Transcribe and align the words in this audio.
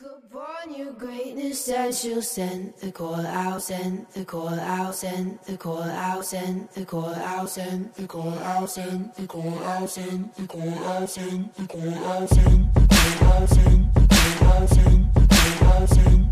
Upon 0.00 0.74
your 0.74 0.92
greatness 0.92 1.68
and 1.68 1.94
she'll 1.94 2.22
send 2.22 2.74
the 2.80 2.92
call 2.92 3.14
out, 3.26 3.62
send 3.62 4.06
the 4.14 4.24
call 4.24 4.48
out, 4.48 4.94
send 4.94 5.38
the 5.46 5.56
call 5.56 5.82
out, 5.82 6.24
send 6.24 6.68
the 6.74 6.84
call 6.84 7.10
out, 7.12 7.48
send 7.50 7.88
the 7.94 8.06
call 8.06 8.34
out, 8.34 8.70
send 8.70 9.12
the 9.16 9.26
call 9.26 9.58
out, 9.64 9.90
send 9.90 10.34
the 10.34 10.46
call 10.46 10.74
out, 10.84 11.10
send 11.10 11.54
the 11.54 11.66
call 11.66 11.94
out, 12.04 12.28
send 12.28 12.74
the 12.74 12.86
call 12.86 13.04
out, 13.04 13.08
send 13.08 13.14
the 13.14 13.16
call 13.18 13.32
out, 13.32 13.48
send 13.48 13.94
the 13.94 14.06
call 14.38 14.52
out, 14.52 14.68
send 14.68 15.14
the 15.14 15.58
call 15.58 16.27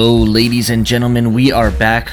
Hello, 0.00 0.14
ladies 0.14 0.70
and 0.70 0.86
gentlemen. 0.86 1.34
We 1.34 1.50
are 1.50 1.72
back 1.72 2.08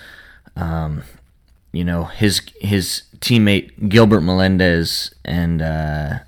um, 0.56 1.04
you 1.72 1.84
know, 1.84 2.06
his 2.06 2.42
his 2.62 3.04
teammate 3.20 3.90
Gilbert 3.90 4.22
Melendez 4.22 5.14
and 5.26 5.62
uh, 5.62 6.20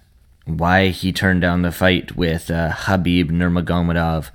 why 0.46 0.88
he 0.88 1.14
turned 1.14 1.42
down 1.42 1.62
the 1.62 1.72
fight 1.72 2.16
with 2.16 2.50
uh, 2.50 2.72
Khabib 2.72 3.30
Nurmagomedov, 3.30 4.32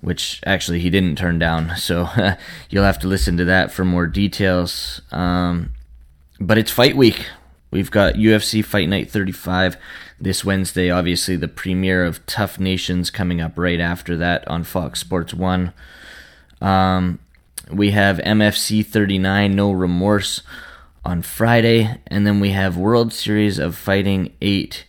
which 0.00 0.40
actually 0.46 0.80
he 0.80 0.90
didn't 0.90 1.16
turn 1.16 1.38
down. 1.38 1.74
So 1.76 2.08
you'll 2.70 2.84
have 2.84 2.98
to 3.00 3.08
listen 3.08 3.36
to 3.36 3.44
that 3.44 3.70
for 3.70 3.84
more 3.84 4.06
details. 4.06 5.02
Um, 5.12 5.72
but 6.40 6.58
it's 6.58 6.70
fight 6.70 6.96
week. 6.96 7.26
We've 7.70 7.90
got 7.90 8.14
UFC 8.14 8.64
Fight 8.64 8.88
Night 8.88 9.10
35 9.10 9.76
this 10.22 10.44
Wednesday. 10.44 10.90
Obviously, 10.90 11.36
the 11.36 11.48
premiere 11.48 12.04
of 12.04 12.24
TUF 12.26 12.58
Nations 12.58 13.10
coming 13.10 13.40
up 13.40 13.58
right 13.58 13.80
after 13.80 14.16
that 14.16 14.46
on 14.48 14.64
Fox 14.64 15.00
Sports 15.00 15.34
1. 15.34 15.72
Um, 16.60 17.18
we 17.70 17.90
have 17.90 18.18
MFC 18.18 18.86
39 18.86 19.54
No 19.54 19.72
Remorse 19.72 20.42
on 21.04 21.22
Friday. 21.22 22.00
And 22.06 22.26
then 22.26 22.40
we 22.40 22.50
have 22.50 22.76
World 22.76 23.12
Series 23.12 23.58
of 23.58 23.76
Fighting 23.76 24.32
8 24.40 24.84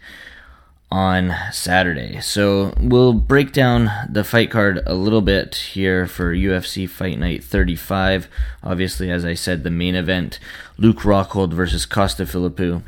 on 0.91 1.33
Saturday. 1.51 2.21
So 2.21 2.73
we'll 2.79 3.13
break 3.13 3.51
down 3.51 3.89
the 4.07 4.23
fight 4.23 4.51
card 4.51 4.79
a 4.85 4.93
little 4.93 5.21
bit 5.21 5.55
here 5.55 6.05
for 6.05 6.35
UFC 6.35 6.87
Fight 6.87 7.17
Night 7.17 7.43
35. 7.43 8.27
Obviously, 8.63 9.09
as 9.09 9.25
I 9.25 9.33
said, 9.33 9.63
the 9.63 9.71
main 9.71 9.95
event 9.95 10.37
Luke 10.77 10.99
Rockhold 10.99 11.51
versus 11.51 11.87
Costa 11.87 12.25
Philippou. 12.25 12.83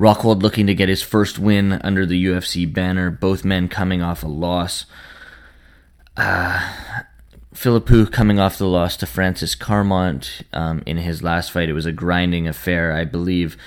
Rockhold 0.00 0.42
looking 0.42 0.66
to 0.66 0.74
get 0.74 0.88
his 0.88 1.02
first 1.02 1.38
win 1.38 1.74
under 1.84 2.06
the 2.06 2.24
UFC 2.24 2.72
banner, 2.72 3.10
both 3.10 3.44
men 3.44 3.68
coming 3.68 4.00
off 4.00 4.22
a 4.22 4.28
loss. 4.28 4.86
Uh, 6.16 6.72
Philippou 7.54 8.10
coming 8.10 8.40
off 8.40 8.56
the 8.56 8.66
loss 8.66 8.96
to 8.96 9.06
Francis 9.06 9.54
Carmont 9.54 10.42
um, 10.54 10.82
in 10.86 10.96
his 10.96 11.22
last 11.22 11.50
fight. 11.52 11.68
It 11.68 11.74
was 11.74 11.84
a 11.84 11.92
grinding 11.92 12.48
affair, 12.48 12.92
I 12.94 13.04
believe. 13.04 13.58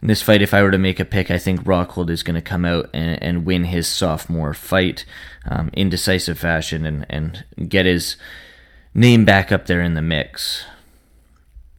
In 0.00 0.06
this 0.06 0.22
fight, 0.22 0.40
if 0.40 0.54
I 0.54 0.62
were 0.62 0.70
to 0.70 0.78
make 0.78 1.00
a 1.00 1.04
pick, 1.04 1.32
I 1.32 1.38
think 1.38 1.64
Rockhold 1.64 2.10
is 2.10 2.22
going 2.22 2.36
to 2.36 2.40
come 2.40 2.64
out 2.64 2.88
and, 2.94 3.20
and 3.20 3.44
win 3.44 3.64
his 3.64 3.88
sophomore 3.88 4.54
fight 4.54 5.04
um, 5.46 5.70
in 5.72 5.88
decisive 5.88 6.38
fashion 6.38 6.86
and, 6.86 7.04
and 7.10 7.68
get 7.68 7.86
his 7.86 8.16
name 8.94 9.24
back 9.24 9.50
up 9.50 9.66
there 9.66 9.80
in 9.80 9.94
the 9.94 10.02
mix. 10.02 10.64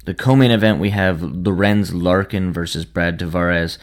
The 0.07 0.13
co-main 0.13 0.51
event, 0.51 0.79
we 0.79 0.91
have 0.91 1.21
Lorenz 1.21 1.93
Larkin 1.93 2.53
versus 2.53 2.85
Brad 2.85 3.19
Tavares. 3.19 3.77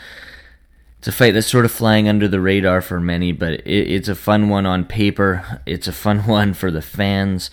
It's 0.97 1.09
a 1.09 1.13
fight 1.13 1.35
that's 1.35 1.47
sort 1.47 1.67
of 1.67 1.71
flying 1.71 2.09
under 2.09 2.27
the 2.27 2.41
radar 2.41 2.81
for 2.81 2.99
many, 2.99 3.31
but 3.31 3.53
it, 3.67 3.91
it's 3.93 4.09
a 4.09 4.15
fun 4.15 4.49
one 4.49 4.65
on 4.65 4.87
paper. 4.87 5.61
It's 5.67 5.87
a 5.87 5.93
fun 5.93 6.21
one 6.27 6.55
for 6.55 6.71
the 6.71 6.81
fans. 6.81 7.51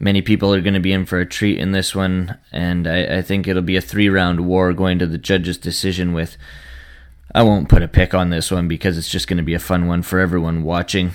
Many 0.00 0.20
people 0.20 0.52
are 0.52 0.60
going 0.60 0.74
to 0.74 0.80
be 0.80 0.90
in 0.90 1.06
for 1.06 1.20
a 1.20 1.26
treat 1.26 1.60
in 1.60 1.70
this 1.70 1.94
one, 1.94 2.36
and 2.50 2.88
I, 2.88 3.18
I 3.18 3.22
think 3.22 3.46
it'll 3.46 3.62
be 3.62 3.76
a 3.76 3.80
three 3.80 4.08
round 4.08 4.48
war 4.48 4.72
going 4.72 4.98
to 4.98 5.06
the 5.06 5.16
judge's 5.16 5.56
decision 5.56 6.12
with. 6.12 6.36
I 7.32 7.44
won't 7.44 7.68
put 7.68 7.84
a 7.84 7.88
pick 7.88 8.14
on 8.14 8.30
this 8.30 8.50
one 8.50 8.66
because 8.66 8.98
it's 8.98 9.08
just 9.08 9.28
going 9.28 9.36
to 9.36 9.44
be 9.44 9.54
a 9.54 9.60
fun 9.60 9.86
one 9.86 10.02
for 10.02 10.18
everyone 10.18 10.64
watching. 10.64 11.12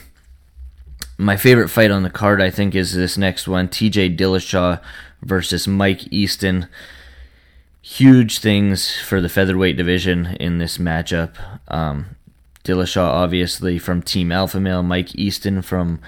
My 1.18 1.36
favorite 1.36 1.68
fight 1.68 1.92
on 1.92 2.04
the 2.04 2.10
card, 2.10 2.42
I 2.42 2.50
think, 2.50 2.74
is 2.76 2.94
this 2.94 3.18
next 3.18 3.46
one 3.46 3.68
TJ 3.68 4.18
Dillashaw 4.18 4.82
versus 5.24 5.68
Mike 5.68 6.12
Easton. 6.12 6.68
Huge 7.82 8.40
things 8.40 8.98
for 8.98 9.20
the 9.20 9.30
featherweight 9.30 9.78
division 9.78 10.38
in 10.40 10.58
this 10.58 10.78
matchup. 10.78 11.36
Um, 11.68 12.16
Dillashaw, 12.64 13.06
obviously, 13.06 13.78
from 13.78 14.02
Team 14.02 14.32
Alpha 14.32 14.60
Male, 14.60 14.84
Mike 14.84 15.16
Easton 15.16 15.62
from 15.62 16.00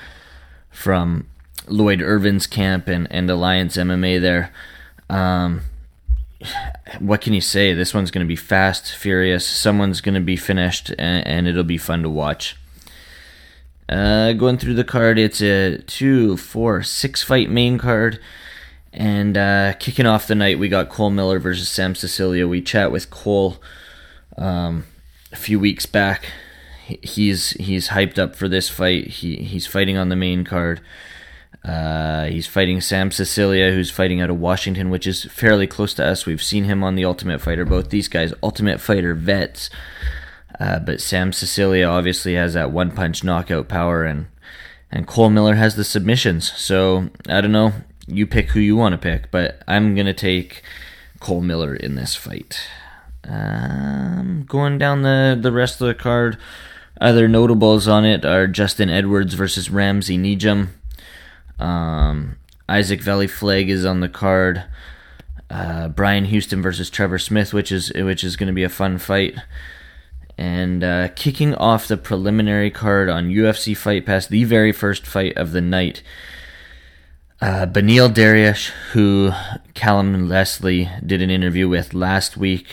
from 0.70 1.28
Lloyd 1.68 2.02
Irvin's 2.02 2.48
camp 2.48 2.88
and, 2.88 3.08
and 3.10 3.30
Alliance 3.30 3.78
MMA 3.78 4.22
there. 4.22 4.52
Um, 5.10 5.62
what 7.00 7.22
can 7.22 7.34
you 7.34 7.42
say? 7.42 7.74
This 7.74 7.94
one's 7.94 8.12
going 8.12 8.26
to 8.26 8.28
be 8.28 8.36
fast, 8.36 8.94
furious. 8.94 9.48
Someone's 9.48 10.02
going 10.02 10.16
to 10.16 10.22
be 10.22 10.36
finished, 10.36 10.90
and, 10.98 11.26
and, 11.26 11.48
it'll 11.48 11.64
be 11.64 11.78
fun 11.78 12.04
to 12.04 12.10
watch. 12.10 12.58
Uh, 13.88 14.34
going 14.34 14.58
through 14.58 14.74
the 14.74 14.84
card, 14.84 15.18
it's 15.18 15.42
a 15.42 15.78
two, 15.88 16.38
four, 16.38 16.84
six 16.84 17.24
fight 17.24 17.50
main 17.50 17.78
card. 17.78 18.20
And 18.96 19.38
uh, 19.38 19.74
kicking 19.74 20.06
off 20.06 20.28
the 20.28 20.36
night, 20.36 20.58
we 20.58 20.70
got 20.70 20.88
Cole 20.88 21.10
Miller 21.10 21.38
versus 21.38 21.68
Sam 21.68 21.96
Sicilia. 21.96 22.48
We 22.48 22.62
chat 22.62 22.94
with 22.94 23.10
Cole 23.10 23.62
um, 24.38 24.86
a 25.34 25.36
few 25.36 25.60
weeks 25.60 25.86
back. 25.86 26.32
He's 26.86 27.50
he's 27.52 27.90
hyped 27.90 28.18
up 28.18 28.38
for 28.38 28.48
this 28.48 28.70
fight. 28.70 29.08
He 29.08 29.36
he's 29.38 29.68
fighting 29.68 29.98
on 29.98 30.08
the 30.08 30.16
main 30.16 30.46
card. 30.46 30.80
Uh, 31.62 32.26
he's 32.26 32.48
fighting 32.48 32.80
Sam 32.80 33.12
Sicilia, 33.12 33.72
who's 33.72 33.92
fighting 33.92 34.22
out 34.22 34.30
of 34.30 34.40
Washington, 34.40 34.90
which 34.90 35.08
is 35.08 35.26
fairly 35.26 35.68
close 35.68 35.94
to 35.96 36.06
us. 36.06 36.26
We've 36.26 36.44
seen 36.44 36.64
him 36.64 36.82
on 36.82 36.96
the 36.96 37.04
Ultimate 37.04 37.42
Fighter. 37.42 37.66
Both 37.66 37.90
these 37.90 38.08
guys, 38.08 38.34
Ultimate 38.42 38.80
Fighter 38.80 39.14
vets. 39.14 39.70
Uh, 40.58 40.80
but 40.80 41.02
Sam 41.02 41.34
Sicilia 41.34 41.86
obviously 41.86 42.36
has 42.36 42.54
that 42.54 42.72
one 42.72 42.92
punch 42.92 43.26
knockout 43.26 43.68
power, 43.68 44.06
and 44.06 44.28
and 44.90 45.06
Cole 45.06 45.30
Miller 45.30 45.56
has 45.56 45.76
the 45.76 45.84
submissions. 45.84 46.54
So 46.54 47.10
I 47.28 47.42
don't 47.42 47.52
know. 47.52 47.74
You 48.08 48.28
pick 48.28 48.52
who 48.52 48.60
you 48.60 48.76
want 48.76 48.94
to 48.94 48.98
pick, 48.98 49.32
but 49.32 49.62
I'm 49.68 49.96
gonna 49.96 50.14
take 50.14 50.62
Cole 51.20 51.42
Miller 51.42 51.76
in 51.76 51.96
this 51.96 52.16
fight. 52.16 52.60
Um, 53.28 54.46
going 54.48 54.78
down 54.78 55.02
the 55.02 55.38
the 55.40 55.52
rest 55.52 55.82
of 55.82 55.88
the 55.88 55.96
card, 55.96 56.38
other 57.02 57.28
notables 57.28 57.88
on 57.88 58.06
it 58.06 58.24
are 58.24 58.48
Justin 58.48 58.90
Edwards 58.90 59.34
versus 59.34 59.70
Ramsey 59.70 60.18
Nijem. 60.18 60.70
Um, 61.60 62.38
Isaac 62.68 63.02
Vallie-Flagg 63.02 63.70
is 63.70 63.86
on 63.86 64.00
the 64.00 64.10
card. 64.10 64.64
Uh, 65.50 65.88
Brian 65.90 66.26
Houston 66.26 66.62
versus 66.62 66.90
Trevor 66.90 67.20
Smith, 67.20 67.54
which 67.54 67.72
is 67.72 67.92
which 67.94 68.24
is 68.24 68.36
going 68.36 68.48
to 68.48 68.54
be 68.54 68.64
a 68.64 68.70
fun 68.70 68.98
fight. 68.98 69.36
And 70.38 70.84
uh, 70.84 71.10
kicking 71.16 71.56
off 71.56 71.88
the 71.88 71.98
preliminary 71.98 72.72
card 72.72 73.10
on 73.10 73.30
UFC 73.30 73.76
Fight 73.78 74.06
Pass, 74.06 74.28
the 74.28 74.44
very 74.44 74.72
first 74.72 75.06
fight 75.08 75.38
of 75.38 75.52
the 75.52 75.62
night, 75.62 76.04
uh, 77.42 77.66
Beneil 77.66 78.10
Dariush, 78.10 78.70
who 78.92 79.32
Callum 79.74 80.30
Leslie 80.30 80.90
did 81.06 81.22
an 81.22 81.30
interview 81.30 81.68
with 81.68 81.94
last 81.94 82.38
week, 82.38 82.68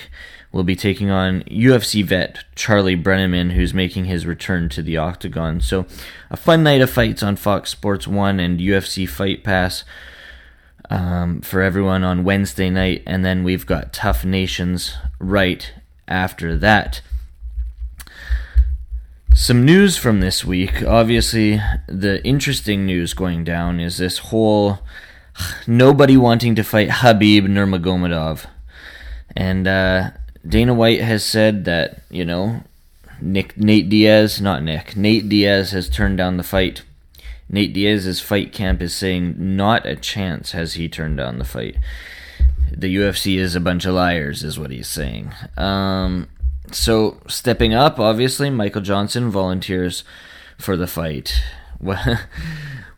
will 0.52 0.64
be 0.64 0.76
taking 0.76 1.10
on 1.10 1.42
UFC 1.44 2.04
vet 2.04 2.44
Charlie 2.54 2.96
Brenneman, 2.96 3.52
who's 3.52 3.74
making 3.74 4.04
his 4.04 4.26
return 4.26 4.68
to 4.70 4.82
the 4.82 4.96
octagon. 4.96 5.60
So, 5.60 5.86
a 6.30 6.36
fun 6.36 6.62
night 6.62 6.80
of 6.80 6.90
fights 6.90 7.22
on 7.22 7.36
Fox 7.36 7.70
Sports 7.70 8.06
1 8.06 8.38
and 8.38 8.60
UFC 8.60 9.08
Fight 9.08 9.42
Pass 9.42 9.84
um, 10.90 11.40
for 11.40 11.62
everyone 11.62 12.04
on 12.04 12.24
Wednesday 12.24 12.70
night. 12.70 13.02
And 13.06 13.24
then 13.24 13.44
we've 13.44 13.66
got 13.66 13.92
TUF 13.92 14.24
Nations 14.24 14.94
right 15.18 15.72
after 16.06 16.56
that. 16.58 17.00
Some 19.34 19.64
news 19.64 19.96
from 19.96 20.20
this 20.20 20.44
week. 20.44 20.82
Obviously, 20.82 21.58
the 21.88 22.22
interesting 22.22 22.84
news 22.84 23.14
going 23.14 23.44
down 23.44 23.80
is 23.80 23.96
this 23.96 24.18
whole 24.18 24.80
nobody 25.66 26.18
wanting 26.18 26.54
to 26.56 26.62
fight 26.62 26.90
Khabib 26.90 27.46
Nurmagomedov. 27.46 28.44
And 29.34 29.66
uh, 29.66 30.10
Dana 30.46 30.74
White 30.74 31.00
has 31.00 31.24
said 31.24 31.64
that, 31.64 32.02
you 32.10 32.26
know, 32.26 32.62
Nick 33.22 33.56
Nate 33.56 33.88
Diaz, 33.88 34.38
not 34.40 34.62
Nick, 34.62 34.96
Nate 34.96 35.28
Diaz 35.28 35.70
has 35.70 35.88
turned 35.88 36.18
down 36.18 36.36
the 36.36 36.42
fight. 36.42 36.82
Nate 37.48 37.72
Diaz's 37.72 38.20
fight 38.20 38.52
camp 38.52 38.82
is 38.82 38.94
saying 38.94 39.36
not 39.38 39.86
a 39.86 39.96
chance 39.96 40.52
has 40.52 40.74
he 40.74 40.90
turned 40.90 41.16
down 41.16 41.38
the 41.38 41.44
fight. 41.46 41.76
The 42.70 42.94
UFC 42.94 43.38
is 43.38 43.54
a 43.54 43.60
bunch 43.60 43.86
of 43.86 43.94
liars, 43.94 44.44
is 44.44 44.58
what 44.58 44.70
he's 44.70 44.88
saying. 44.88 45.32
Um, 45.56 46.28
so 46.70 47.18
stepping 47.26 47.74
up, 47.74 47.98
obviously, 47.98 48.50
Michael 48.50 48.82
Johnson 48.82 49.30
volunteers 49.30 50.04
for 50.58 50.76
the 50.76 50.86
fight. 50.86 51.42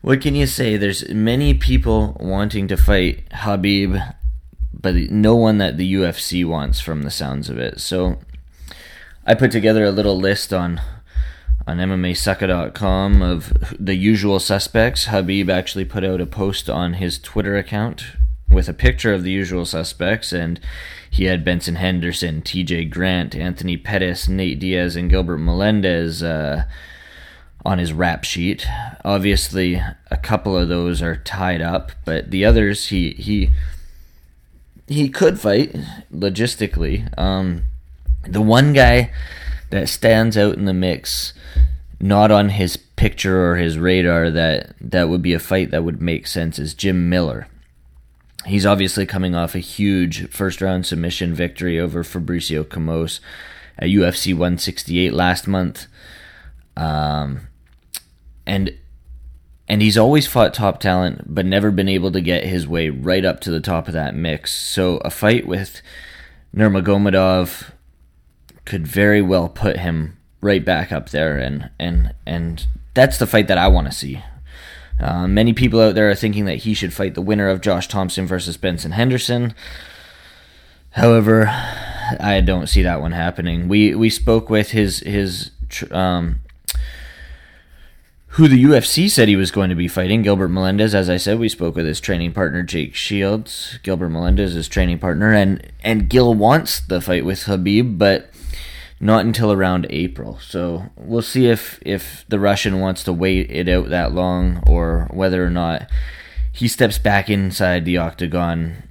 What, 0.01 0.21
can 0.21 0.35
you 0.35 0.45
say? 0.45 0.77
There's 0.77 1.09
many 1.09 1.55
people 1.55 2.15
wanting 2.19 2.67
to 2.67 2.77
fight 2.77 3.27
Khabib, 3.29 4.13
but 4.71 4.93
no 4.93 5.35
one 5.35 5.57
that 5.57 5.77
the 5.77 5.95
UFC 5.95 6.45
wants, 6.45 6.79
from 6.79 7.01
the 7.01 7.09
sounds 7.09 7.49
of 7.49 7.57
it. 7.57 7.81
So 7.81 8.19
I 9.25 9.33
put 9.33 9.49
together 9.49 9.83
a 9.83 9.91
little 9.91 10.15
list 10.15 10.53
on 10.53 10.79
on 11.65 11.77
MMAsucka.com 11.77 13.23
of 13.23 13.51
the 13.79 13.95
usual 13.95 14.39
suspects. 14.39 15.05
Khabib 15.05 15.49
actually 15.49 15.85
put 15.85 16.03
out 16.03 16.21
a 16.21 16.27
post 16.27 16.69
on 16.69 16.93
his 16.93 17.17
Twitter 17.17 17.57
account 17.57 18.05
with 18.49 18.69
a 18.69 18.73
picture 18.73 19.13
of 19.13 19.23
the 19.23 19.31
usual 19.31 19.65
suspects, 19.65 20.31
and 20.31 20.59
he 21.09 21.25
had 21.25 21.45
Benson 21.45 21.75
Henderson, 21.75 22.41
TJ 22.41 22.89
Grant, 22.89 23.35
Anthony 23.35 23.77
Pettis, 23.77 24.27
Nate 24.27 24.59
Diaz, 24.59 24.95
and 24.95 25.09
Gilbert 25.09 25.37
Melendez 25.37 26.21
uh, 26.21 26.65
on 27.65 27.79
his 27.79 27.93
rap 27.93 28.23
sheet. 28.23 28.67
Obviously, 29.03 29.81
a 30.11 30.17
couple 30.17 30.57
of 30.57 30.69
those 30.69 31.01
are 31.01 31.15
tied 31.15 31.61
up, 31.61 31.91
but 32.05 32.31
the 32.31 32.45
others 32.45 32.87
he 32.87 33.11
he 33.11 33.51
he 34.87 35.09
could 35.09 35.39
fight 35.39 35.75
logistically. 36.13 37.07
Um, 37.17 37.63
the 38.27 38.41
one 38.41 38.73
guy 38.73 39.11
that 39.71 39.89
stands 39.89 40.37
out 40.37 40.55
in 40.55 40.65
the 40.65 40.73
mix, 40.73 41.33
not 41.99 42.31
on 42.31 42.49
his 42.49 42.77
picture 42.77 43.51
or 43.51 43.55
his 43.55 43.77
radar, 43.77 44.29
that 44.31 44.75
that 44.79 45.09
would 45.09 45.21
be 45.21 45.33
a 45.33 45.39
fight 45.39 45.71
that 45.71 45.83
would 45.83 46.01
make 46.01 46.27
sense 46.27 46.59
is 46.59 46.73
Jim 46.73 47.09
Miller. 47.09 47.47
He's 48.45 48.65
obviously 48.65 49.05
coming 49.05 49.35
off 49.35 49.55
a 49.55 49.59
huge 49.59 50.29
first 50.29 50.61
round 50.61 50.85
submission 50.85 51.33
victory 51.33 51.79
over 51.79 52.03
Fabricio 52.03 52.63
Camões 52.63 53.19
at 53.77 53.89
UFC 53.89 54.33
168 54.33 55.13
last 55.13 55.47
month. 55.47 55.87
Um, 56.77 57.47
and 58.45 58.75
and 59.67 59.81
he's 59.81 59.97
always 59.97 60.27
fought 60.27 60.53
top 60.53 60.79
talent, 60.79 61.33
but 61.33 61.45
never 61.45 61.71
been 61.71 61.89
able 61.89 62.11
to 62.11 62.21
get 62.21 62.43
his 62.43 62.67
way 62.67 62.89
right 62.89 63.25
up 63.25 63.39
to 63.41 63.51
the 63.51 63.59
top 63.59 63.87
of 63.87 63.95
that 63.95 64.13
mix. 64.13 64.53
So 64.53 64.97
a 64.97 65.09
fight 65.09 65.47
with 65.47 65.81
Nurmagomedov 66.55 67.71
could 68.65 68.85
very 68.85 69.21
well 69.21 69.49
put 69.49 69.77
him 69.77 70.17
right 70.41 70.63
back 70.63 70.91
up 70.91 71.09
there, 71.09 71.37
and 71.37 71.71
and 71.79 72.13
and 72.25 72.67
that's 72.93 73.17
the 73.17 73.27
fight 73.27 73.47
that 73.47 73.57
I 73.57 73.67
want 73.67 73.87
to 73.87 73.93
see. 73.93 74.23
Uh, 74.99 75.27
many 75.27 75.53
people 75.53 75.81
out 75.81 75.95
there 75.95 76.09
are 76.09 76.15
thinking 76.15 76.45
that 76.45 76.57
he 76.57 76.73
should 76.73 76.93
fight 76.93 77.15
the 77.15 77.21
winner 77.21 77.49
of 77.49 77.61
Josh 77.61 77.87
Thomson 77.87 78.25
versus 78.25 78.57
Benson 78.57 78.91
Henderson. 78.91 79.53
However, 80.91 81.47
I 81.47 82.41
don't 82.41 82.67
see 82.67 82.81
that 82.83 83.01
one 83.01 83.11
happening. 83.11 83.67
We 83.67 83.93
we 83.95 84.09
spoke 84.09 84.49
with 84.49 84.71
his 84.71 84.99
his 84.99 85.51
um, 85.91 86.39
who 88.35 88.47
the 88.47 88.63
UFC 88.63 89.09
said 89.09 89.27
he 89.27 89.35
was 89.35 89.51
going 89.51 89.69
to 89.69 89.75
be 89.75 89.87
fighting, 89.87 90.21
Gilbert 90.21 90.49
Melendez. 90.49 90.93
As 90.93 91.09
I 91.09 91.17
said, 91.17 91.39
we 91.39 91.49
spoke 91.49 91.75
with 91.75 91.85
his 91.85 91.99
training 92.01 92.33
partner 92.33 92.63
Jake 92.63 92.95
Shields. 92.95 93.79
Gilbert 93.83 94.09
Melendez, 94.09 94.53
his 94.53 94.67
training 94.67 94.99
partner, 94.99 95.33
and 95.33 95.71
and 95.83 96.09
Gil 96.09 96.33
wants 96.33 96.79
the 96.79 97.01
fight 97.01 97.25
with 97.25 97.43
Khabib, 97.43 97.97
but 97.97 98.29
not 99.05 99.23
until 99.23 99.51
around 99.51 99.85
April. 99.91 100.39
So 100.41 100.87
we'll 100.97 101.21
see 101.21 101.47
if 101.47 101.79
if 101.85 102.25
the 102.27 102.39
Russian 102.39 102.79
wants 102.79 103.03
to 103.03 103.13
wait 103.13 103.51
it 103.51 103.69
out 103.69 103.89
that 103.89 104.11
long, 104.13 104.63
or 104.67 105.07
whether 105.11 105.45
or 105.45 105.51
not 105.51 105.87
he 106.51 106.67
steps 106.67 106.97
back 106.97 107.29
inside 107.29 107.85
the 107.85 107.97
octagon 107.97 108.89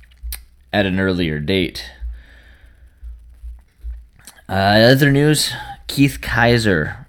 at 0.72 0.86
an 0.86 1.00
earlier 1.00 1.40
date. 1.40 1.90
Uh, 4.48 4.86
other 4.92 5.10
news: 5.10 5.52
Keith 5.88 6.20
Kizer, 6.20 7.06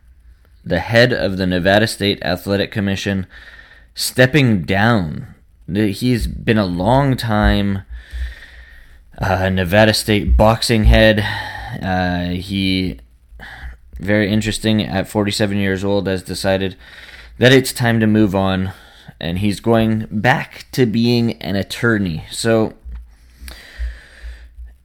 the 0.63 0.79
head 0.79 1.13
of 1.13 1.37
the 1.37 1.45
Nevada 1.45 1.87
State 1.87 2.21
Athletic 2.23 2.71
Commission, 2.71 3.27
stepping 3.93 4.63
down. 4.63 5.35
He's 5.67 6.27
been 6.27 6.57
a 6.57 6.65
long 6.65 7.17
time 7.17 7.83
uh, 9.19 9.49
Nevada 9.49 9.93
State 9.93 10.35
boxing 10.35 10.85
head. 10.85 11.23
Uh, 11.81 12.29
he, 12.31 12.99
very 13.99 14.31
interesting, 14.31 14.81
at 14.81 15.07
47 15.07 15.57
years 15.57 15.83
old, 15.83 16.07
has 16.07 16.23
decided 16.23 16.75
that 17.37 17.51
it's 17.51 17.73
time 17.73 17.99
to 17.99 18.07
move 18.07 18.35
on, 18.35 18.71
and 19.19 19.39
he's 19.39 19.59
going 19.59 20.07
back 20.09 20.65
to 20.71 20.85
being 20.85 21.33
an 21.41 21.55
attorney. 21.55 22.25
So, 22.31 22.73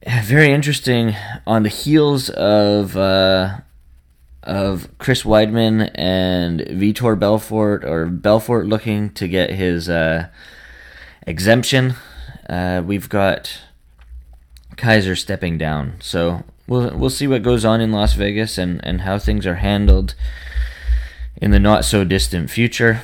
very 0.06 0.52
interesting. 0.52 1.14
On 1.46 1.62
the 1.62 1.68
heels 1.68 2.30
of 2.30 2.96
uh, 2.96 3.58
of 4.42 4.88
Chris 4.98 5.22
Weidman 5.22 5.90
and 5.94 6.60
Vitor 6.60 7.18
Belfort, 7.18 7.84
or 7.84 8.06
Belfort 8.06 8.66
looking 8.66 9.10
to 9.10 9.28
get 9.28 9.50
his 9.50 9.88
uh, 9.88 10.28
exemption. 11.26 11.94
Uh, 12.48 12.82
we've 12.84 13.08
got 13.08 13.60
Kizer 14.76 15.16
stepping 15.16 15.58
down, 15.58 15.94
so 16.00 16.42
we'll 16.70 16.96
we'll 16.96 17.10
see 17.10 17.26
what 17.26 17.42
goes 17.42 17.66
on 17.66 17.82
in 17.82 17.92
Las 17.92 18.14
Vegas 18.14 18.56
and, 18.56 18.80
and 18.82 19.02
how 19.02 19.18
things 19.18 19.46
are 19.46 19.56
handled 19.56 20.14
in 21.36 21.50
the 21.50 21.60
not 21.60 21.84
so 21.84 22.04
distant 22.04 22.48
future. 22.48 23.02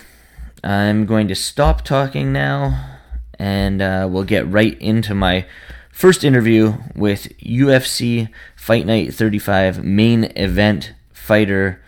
I'm 0.65 1.05
going 1.05 1.29
to 1.29 1.35
stop 1.35 1.83
talking 1.83 2.33
now, 2.33 2.99
and 3.39 3.83
uh, 3.83 4.09
we'll 4.11 4.25
get 4.25 4.49
right 4.49 4.81
into 4.81 5.15
my 5.15 5.45
first 5.93 6.25
interview 6.25 6.75
with 6.95 7.37
UFC 7.41 8.31
Fight 8.55 8.87
Night 8.87 9.13
35 9.13 9.85
main 9.85 10.25
event 10.37 10.95
fighter 11.13 11.83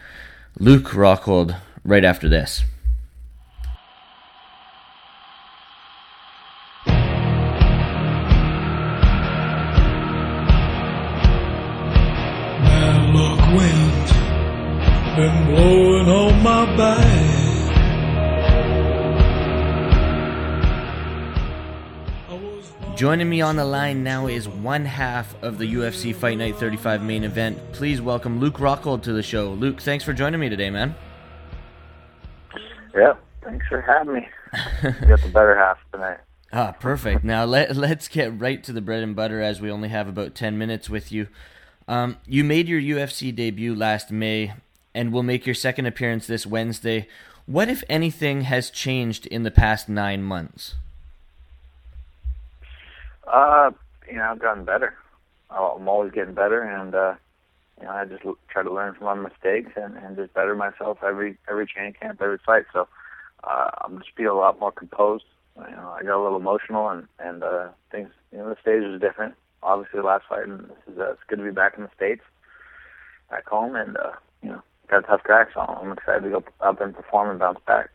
Luke 0.59 0.89
Rockhold 0.89 1.59
right 1.85 2.05
after 2.05 2.29
this. 2.29 2.65
Been 15.19 15.47
blowing 15.47 16.09
on 16.09 16.43
my 16.45 16.77
back. 16.77 17.35
Joining 22.97 23.29
me 23.29 23.41
on 23.41 23.57
the 23.57 23.65
line 23.65 24.05
now 24.05 24.29
is 24.29 24.49
one 24.49 24.85
half 24.85 25.41
of 25.43 25.59
the 25.59 25.75
UFC 25.75 26.15
Fight 26.15 26.39
Night 26.39 26.55
35 26.55 27.03
main 27.03 27.25
event. 27.25 27.59
Please 27.73 28.01
welcome 28.01 28.39
Luke 28.39 28.59
Rockhold 28.59 29.03
to 29.03 29.13
the 29.13 29.23
show. 29.25 29.51
Luke, 29.51 29.81
thanks 29.81 30.05
for 30.05 30.13
joining 30.13 30.39
me 30.39 30.49
today, 30.49 30.71
man. 30.71 30.95
Yeah, 32.95 33.15
thanks 33.43 33.67
for 33.69 33.81
having 33.81 34.15
me. 34.15 34.29
you 34.85 34.91
got 35.09 35.21
the 35.21 35.31
better 35.33 35.57
half 35.57 35.79
tonight. 35.93 36.19
Ah, 36.53 36.77
perfect. 36.79 37.25
Now 37.25 37.45
let 37.45 37.75
let's 37.77 38.07
get 38.07 38.41
right 38.41 38.63
to 38.63 38.73
the 38.73 38.81
bread 38.81 39.03
and 39.03 39.17
butter, 39.17 39.41
as 39.41 39.61
we 39.61 39.69
only 39.69 39.89
have 39.89 40.07
about 40.07 40.37
ten 40.37 40.57
minutes 40.57 40.89
with 40.89 41.11
you. 41.11 41.27
Um, 41.89 42.19
you 42.27 42.45
made 42.45 42.69
your 42.69 42.81
UFC 42.81 43.35
debut 43.35 43.75
last 43.75 44.11
May, 44.11 44.55
and 44.95 45.13
will 45.13 45.23
make 45.23 45.47
your 45.47 45.55
second 45.55 45.87
appearance 45.87 46.27
this 46.27 46.47
Wednesday. 46.47 47.09
What, 47.47 47.69
if 47.69 47.83
anything, 47.89 48.43
has 48.43 48.71
changed 48.71 49.27
in 49.27 49.43
the 49.43 49.51
past 49.51 49.89
nine 49.89 50.23
months? 50.23 50.75
Uh, 53.27 53.71
you 54.07 54.17
know, 54.17 54.23
I've 54.23 54.39
gotten 54.39 54.65
better. 54.65 54.95
I'm 55.51 55.89
always 55.89 56.13
getting 56.13 56.35
better, 56.35 56.63
and 56.63 56.95
uh, 56.95 57.15
you 57.81 57.87
know, 57.87 57.93
I 57.93 58.05
just 58.05 58.23
try 58.49 58.63
to 58.63 58.73
learn 58.73 58.95
from 58.95 59.07
my 59.07 59.15
mistakes 59.15 59.73
and, 59.77 59.97
and 59.97 60.17
just 60.17 60.35
better 60.35 60.55
myself 60.55 60.99
every 61.03 61.39
every 61.49 61.67
training 61.67 61.95
camp, 62.01 62.21
every 62.21 62.39
fight. 62.45 62.65
So 62.73 62.89
uh, 63.45 63.71
I'm 63.83 63.99
just 63.99 64.15
feel 64.17 64.33
a 64.33 64.39
lot 64.39 64.61
more 64.61 64.73
composed. 64.73 65.25
You 65.57 65.77
know, 65.77 65.97
I 65.99 66.03
got 66.03 66.21
a 66.21 66.23
little 66.23 66.39
emotional, 66.39 66.89
and 66.89 67.07
and 67.19 67.43
uh, 67.43 67.69
things. 67.91 68.11
You 68.33 68.39
know, 68.39 68.51
the 68.51 68.57
stage 68.61 68.83
was 68.83 69.01
different. 69.01 69.35
Obviously, 69.63 70.01
the 70.01 70.07
last 70.07 70.25
fight, 70.29 70.47
and 70.47 70.61
this 70.61 70.95
is 70.95 70.99
uh, 70.99 71.13
it's 71.13 71.23
good 71.29 71.39
to 71.39 71.45
be 71.45 71.51
back 71.51 71.75
in 71.77 71.85
the 71.85 71.91
states, 71.97 72.23
back 73.31 73.47
home, 73.47 73.75
and 73.75 73.97
uh, 73.97 74.13
you 74.43 74.51
know, 74.51 74.63
got 74.89 75.05
a 75.05 75.07
tough 75.07 75.23
crack. 75.23 75.49
So 75.55 75.61
I'm 75.61 75.93
excited 75.93 76.25
to 76.25 76.31
go 76.31 76.45
up 76.61 76.81
and 76.81 76.95
perform 76.95 77.31
and 77.31 77.39
bounce 77.39 77.61
back. 77.67 77.91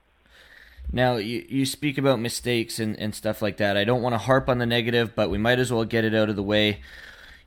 Now, 0.92 1.16
you, 1.16 1.44
you 1.50 1.66
speak 1.66 1.98
about 1.98 2.20
mistakes 2.20 2.80
and, 2.80 2.98
and 3.00 3.16
stuff 3.16 3.42
like 3.42 3.58
that. 3.58 3.76
I 3.78 3.84
don't 3.84 4.04
want 4.04 4.14
to 4.14 4.20
harp 4.20 4.48
on 4.48 4.60
the 4.60 4.66
negative, 4.66 5.16
but 5.16 5.32
we 5.32 5.40
might 5.40 5.58
as 5.58 5.74
well 5.74 5.86
get 5.86 6.06
it 6.06 6.14
out 6.14 6.30
of 6.30 6.36
the 6.36 6.44
way. 6.44 6.82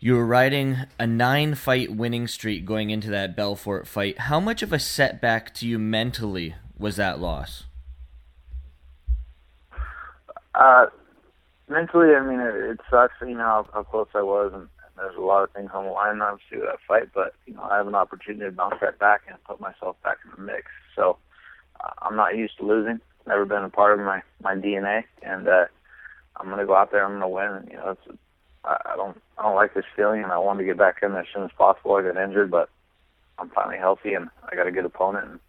You 0.00 0.17
were 0.17 0.26
riding 0.26 0.79
a 0.99 1.07
nine 1.07 1.55
fight 1.55 1.95
winning 1.95 2.26
streak 2.26 2.65
going 2.65 2.91
into 2.91 3.09
that 3.11 3.37
Belfort 3.37 3.87
fight. 3.87 4.19
How 4.19 4.41
much 4.41 4.62
of 4.62 4.73
a 4.73 4.79
setback 4.79 5.55
to 5.55 5.67
you 5.67 5.79
mentally 5.79 6.57
was 6.76 6.97
that 6.97 7.21
loss? 7.21 7.65
Uh, 10.55 10.87
mentally, 11.69 12.15
I 12.15 12.23
mean, 12.23 12.41
it, 12.41 12.55
it 12.55 12.81
sucks. 12.91 13.15
You 13.21 13.35
know 13.35 13.45
how, 13.45 13.69
how 13.73 13.83
close 13.85 14.09
I 14.15 14.23
was, 14.23 14.53
and 14.55 14.69
there's 14.97 15.17
a 15.17 15.21
lot 15.21 15.45
of 15.45 15.50
things 15.53 15.71
on 15.75 15.85
the 15.85 15.91
line 15.91 16.21
obviously 16.21 16.59
with 16.59 16.69
that 16.69 16.79
fight. 16.87 17.09
But 17.15 17.35
you 17.47 17.55
know, 17.55 17.62
I 17.62 17.76
have 17.76 17.87
an 17.87 17.95
opportunity 17.95 18.45
to 18.45 18.53
bounce 18.53 18.76
right 18.81 18.99
back 18.99 19.23
and 19.29 19.43
put 19.45 19.61
myself 19.61 19.97
back 20.03 20.19
in 20.25 20.31
the 20.37 20.53
mix. 20.53 20.67
So 20.95 21.19
uh, 21.81 21.91
I'm 22.03 22.17
not 22.17 22.37
used 22.37 22.59
to 22.59 22.67
losing. 22.67 23.00
Never 23.26 23.45
been 23.45 23.65
a 23.65 23.71
part 23.71 23.99
of 23.99 24.05
my 24.05 24.23
my 24.43 24.55
DNA, 24.55 25.05
and 25.23 25.49
uh, 25.49 25.67
I'm 26.37 26.49
gonna 26.49 26.67
go 26.67 26.76
out 26.76 26.91
there. 26.93 27.05
I'm 27.05 27.15
gonna 27.15 27.29
win. 27.29 27.47
And, 27.47 27.69
you 27.71 27.76
know, 27.76 27.91
it's 27.91 28.19
I, 28.65 28.76
I 28.93 28.97
don't 28.97 29.21
I 29.38 29.43
don't 29.43 29.57
like 29.57 29.75
this 29.75 29.85
feeling, 29.95 30.23
and 30.23 30.33
I 30.33 30.38
want 30.38 30.59
to 30.59 30.65
get 30.65 30.79
back 30.79 30.99
in 31.03 31.12
there 31.12 31.23
as 31.23 31.29
soon 31.35 31.45
as 31.45 31.50
possible. 31.57 31.95
I 31.97 32.03
got 32.03 32.23
injured, 32.23 32.50
but 32.50 32.69
I'm 33.38 33.50
finally 33.50 33.79
healthy, 33.79 34.15
and 34.15 34.29
I 34.50 34.55
got 34.55 34.67
a 34.67 34.73
good 34.73 34.85
opponent, 34.85 35.26
and 35.29 35.41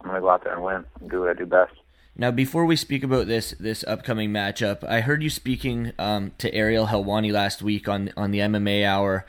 I'm 0.00 0.08
gonna 0.08 0.20
go 0.20 0.30
out 0.30 0.44
there 0.44 0.54
and 0.54 0.62
win 0.62 0.84
and 1.00 1.10
do 1.10 1.20
what 1.20 1.30
I 1.30 1.34
do 1.34 1.46
best. 1.46 1.72
Now, 2.14 2.30
before 2.30 2.66
we 2.66 2.76
speak 2.76 3.02
about 3.02 3.26
this 3.26 3.54
this 3.58 3.84
upcoming 3.84 4.30
matchup, 4.30 4.84
I 4.84 5.00
heard 5.00 5.22
you 5.22 5.30
speaking 5.30 5.92
um, 5.98 6.32
to 6.38 6.52
Ariel 6.54 6.88
Helwani 6.88 7.32
last 7.32 7.62
week 7.62 7.88
on 7.88 8.12
on 8.16 8.32
the 8.32 8.40
MMA 8.40 8.84
Hour, 8.84 9.24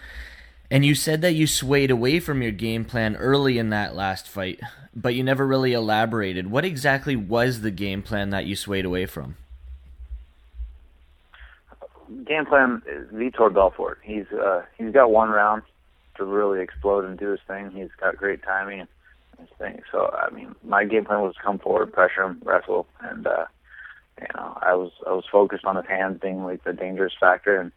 and 0.69 0.85
you 0.85 0.93
said 0.93 1.21
that 1.21 1.33
you 1.33 1.47
swayed 1.47 1.91
away 1.91 2.19
from 2.19 2.41
your 2.41 2.51
game 2.51 2.83
plan 2.83 3.15
early 3.15 3.57
in 3.57 3.69
that 3.69 3.95
last 3.95 4.27
fight, 4.27 4.59
but 4.93 5.15
you 5.15 5.23
never 5.23 5.47
really 5.47 5.71
elaborated. 5.71 6.51
What 6.51 6.65
exactly 6.65 7.15
was 7.15 7.61
the 7.61 7.71
game 7.71 8.01
plan 8.01 8.31
that 8.31 8.45
you 8.45 8.55
swayed 8.55 8.83
away 8.83 9.05
from? 9.05 9.37
Game 12.25 12.45
plan 12.45 12.81
is 12.85 13.07
Vitor 13.13 13.51
Belfort. 13.51 13.99
He's 14.03 14.29
uh, 14.33 14.63
he's 14.77 14.91
got 14.91 15.09
one 15.09 15.29
round 15.29 15.63
to 16.15 16.25
really 16.25 16.61
explode 16.61 17.05
and 17.05 17.17
do 17.17 17.31
his 17.31 17.39
thing. 17.47 17.71
He's 17.71 17.89
got 17.97 18.17
great 18.17 18.43
timing. 18.43 18.87
Thing. 19.59 19.81
So 19.91 20.07
I 20.07 20.29
mean, 20.33 20.55
my 20.63 20.83
game 20.83 21.05
plan 21.05 21.21
was 21.21 21.35
to 21.35 21.41
come 21.41 21.59
forward, 21.59 21.93
pressure 21.93 22.23
him, 22.23 22.41
wrestle, 22.43 22.87
and 23.01 23.25
uh, 23.25 23.45
you 24.19 24.27
know, 24.35 24.57
I 24.61 24.73
was 24.73 24.91
I 25.07 25.11
was 25.11 25.25
focused 25.31 25.65
on 25.65 25.75
his 25.75 25.85
hands 25.85 26.19
being 26.21 26.43
like 26.43 26.63
the 26.63 26.73
dangerous 26.73 27.13
factor, 27.19 27.59
and 27.59 27.71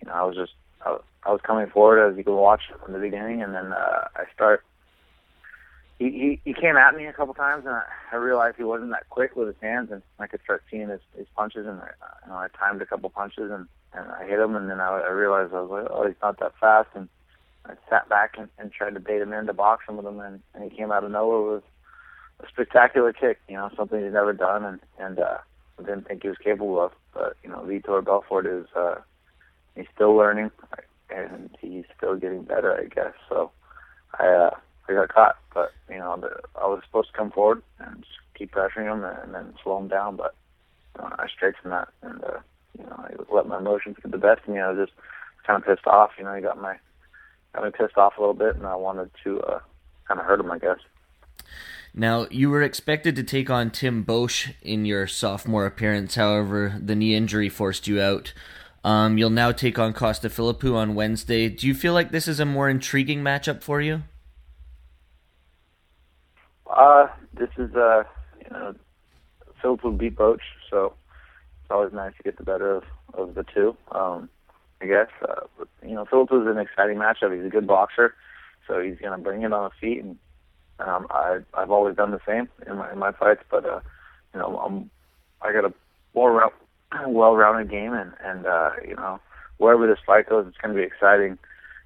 you 0.00 0.08
know, 0.08 0.14
I 0.14 0.24
was 0.24 0.36
just 0.36 0.52
I, 0.84 0.96
I 1.24 1.30
was 1.30 1.40
coming 1.42 1.68
forward 1.68 2.06
as 2.06 2.16
you 2.16 2.24
can 2.24 2.34
watch 2.34 2.62
from 2.82 2.92
the 2.92 2.98
beginning, 2.98 3.42
and 3.42 3.54
then 3.54 3.72
uh, 3.72 4.08
I 4.16 4.24
start. 4.34 4.64
He, 5.98 6.10
he 6.10 6.40
he 6.44 6.54
came 6.54 6.76
at 6.76 6.94
me 6.94 7.06
a 7.06 7.12
couple 7.12 7.34
times, 7.34 7.64
and 7.66 7.74
I, 7.74 7.84
I 8.12 8.16
realized 8.16 8.56
he 8.56 8.64
wasn't 8.64 8.90
that 8.90 9.08
quick 9.08 9.36
with 9.36 9.48
his 9.48 9.56
hands, 9.62 9.90
and 9.92 10.02
I 10.18 10.26
could 10.26 10.42
start 10.42 10.62
seeing 10.70 10.88
his 10.88 11.00
his 11.16 11.26
punches, 11.36 11.66
and 11.66 11.80
I, 11.80 11.90
you 12.24 12.32
know, 12.32 12.36
I 12.36 12.48
timed 12.58 12.82
a 12.82 12.86
couple 12.86 13.10
punches, 13.10 13.50
and 13.50 13.66
and 13.94 14.10
I 14.10 14.26
hit 14.26 14.38
him, 14.38 14.56
and 14.56 14.68
then 14.68 14.80
I, 14.80 15.00
I 15.00 15.10
realized 15.10 15.54
I 15.54 15.60
was 15.60 15.70
like, 15.70 15.90
oh, 15.90 16.06
he's 16.06 16.16
not 16.22 16.40
that 16.40 16.52
fast, 16.60 16.88
and 16.94 17.08
I 17.66 17.74
sat 17.88 18.08
back 18.08 18.34
and, 18.38 18.48
and 18.58 18.72
tried 18.72 18.94
to 18.94 19.00
bait 19.00 19.22
him 19.22 19.32
into 19.32 19.52
boxing 19.52 19.96
with 19.96 20.06
him, 20.06 20.20
and, 20.20 20.40
and 20.54 20.64
he 20.64 20.76
came 20.76 20.90
out 20.90 21.04
of 21.04 21.10
nowhere 21.10 21.54
with 21.54 21.64
a 22.40 22.48
spectacular 22.48 23.12
kick. 23.12 23.38
You 23.48 23.56
know, 23.56 23.70
something 23.76 24.02
he's 24.02 24.12
never 24.12 24.32
done, 24.32 24.64
and 24.64 24.80
and 24.98 25.18
uh, 25.18 25.38
I 25.78 25.82
didn't 25.82 26.06
think 26.08 26.22
he 26.22 26.28
was 26.28 26.38
capable 26.38 26.82
of. 26.82 26.92
But 27.14 27.36
you 27.42 27.50
know, 27.50 27.58
Vitor 27.60 28.04
Belfort 28.04 28.46
is 28.46 28.66
uh, 28.76 28.96
he's 29.76 29.86
still 29.94 30.14
learning, 30.16 30.50
and 31.10 31.50
he's 31.60 31.84
still 31.96 32.16
getting 32.16 32.42
better, 32.42 32.74
I 32.78 32.86
guess. 32.86 33.14
So 33.28 33.52
I 34.18 34.26
uh, 34.26 34.50
I 34.88 34.92
got 34.94 35.08
caught, 35.08 35.36
but 35.54 35.72
you 35.88 35.98
know, 35.98 36.16
the, 36.20 36.40
I 36.60 36.66
was 36.66 36.82
supposed 36.84 37.12
to 37.12 37.16
come 37.16 37.30
forward 37.30 37.62
and 37.78 38.04
keep 38.36 38.52
pressuring 38.52 38.92
him, 38.92 39.04
and, 39.04 39.18
and 39.22 39.34
then 39.34 39.54
slow 39.62 39.78
him 39.78 39.88
down, 39.88 40.16
but 40.16 40.34
know, 40.98 41.10
I 41.18 41.26
from 41.60 41.70
that, 41.70 41.88
and 42.02 42.24
uh, 42.24 42.38
you 42.78 42.84
know, 42.84 42.96
I 42.96 43.34
let 43.34 43.46
my 43.46 43.58
emotions 43.58 43.96
get 44.02 44.10
the 44.10 44.18
best 44.18 44.42
of 44.46 44.54
me. 44.54 44.60
I 44.60 44.70
was 44.70 44.88
just 44.88 44.98
kind 45.46 45.60
of 45.60 45.66
pissed 45.66 45.86
off. 45.86 46.10
You 46.18 46.24
know, 46.24 46.34
he 46.34 46.42
got 46.42 46.60
my 46.60 46.76
got 47.54 47.64
me 47.64 47.70
pissed 47.70 47.96
off 47.96 48.16
a 48.18 48.20
little 48.20 48.34
bit, 48.34 48.56
and 48.56 48.66
I 48.66 48.76
wanted 48.76 49.10
to 49.24 49.40
uh, 49.40 49.60
kind 50.06 50.20
of 50.20 50.26
hurt 50.26 50.40
him, 50.40 50.50
I 50.50 50.58
guess. 50.58 50.78
Now, 51.94 52.26
you 52.30 52.48
were 52.48 52.62
expected 52.62 53.16
to 53.16 53.22
take 53.22 53.50
on 53.50 53.70
Tim 53.70 54.04
Boetsch 54.04 54.54
in 54.62 54.86
your 54.86 55.06
sophomore 55.06 55.66
appearance. 55.66 56.14
However, 56.14 56.80
the 56.82 56.94
knee 56.94 57.14
injury 57.14 57.50
forced 57.50 57.86
you 57.86 58.00
out. 58.00 58.32
Um, 58.82 59.18
you'll 59.18 59.30
now 59.30 59.52
take 59.52 59.78
on 59.78 59.92
Costa 59.92 60.28
Philippou 60.28 60.74
on 60.74 60.94
Wednesday. 60.94 61.48
Do 61.48 61.66
you 61.66 61.74
feel 61.74 61.92
like 61.92 62.10
this 62.10 62.26
is 62.26 62.40
a 62.40 62.46
more 62.46 62.68
intriguing 62.68 63.20
matchup 63.20 63.62
for 63.62 63.80
you? 63.80 64.02
Uh, 66.66 67.08
this 67.34 67.50
is, 67.58 67.74
uh, 67.74 68.04
you 68.42 68.50
know, 68.50 68.74
Philippou 69.62 69.96
beat 69.96 70.16
Boetsch, 70.16 70.40
so 70.70 70.94
it's 71.60 71.70
always 71.70 71.92
nice 71.92 72.12
to 72.16 72.22
get 72.22 72.38
the 72.38 72.44
better 72.44 72.76
of, 72.76 72.84
of 73.12 73.34
the 73.34 73.44
two. 73.54 73.76
Um, 73.92 74.30
I 74.82 74.86
guess. 74.86 75.08
Uh, 75.22 75.46
but, 75.56 75.68
you 75.86 75.94
know, 75.94 76.04
Phillips 76.04 76.32
is 76.32 76.46
an 76.46 76.58
exciting 76.58 76.96
matchup. 76.96 77.34
He's 77.34 77.46
a 77.46 77.50
good 77.50 77.66
boxer, 77.66 78.14
so 78.66 78.80
he's 78.80 78.98
going 78.98 79.16
to 79.16 79.22
bring 79.22 79.42
it 79.42 79.52
on 79.52 79.70
the 79.70 79.70
feet, 79.80 80.02
and 80.02 80.18
um, 80.80 81.06
I 81.10 81.38
I've 81.54 81.70
always 81.70 81.96
done 81.96 82.10
the 82.10 82.20
same 82.26 82.48
in 82.66 82.76
my 82.76 82.92
in 82.92 82.98
my 82.98 83.12
fights. 83.12 83.42
But 83.48 83.64
uh, 83.64 83.80
you 84.34 84.40
know, 84.40 84.58
I'm 84.58 84.90
I 85.40 85.52
got 85.52 85.64
a 85.64 85.72
more 86.14 86.50
well-rounded 87.06 87.70
game, 87.70 87.92
and 87.92 88.12
and 88.24 88.46
uh, 88.46 88.70
you 88.86 88.96
know, 88.96 89.20
wherever 89.58 89.86
this 89.86 90.02
fight 90.04 90.28
goes, 90.28 90.46
it's 90.48 90.56
going 90.56 90.74
to 90.74 90.80
be 90.80 90.86
exciting. 90.86 91.38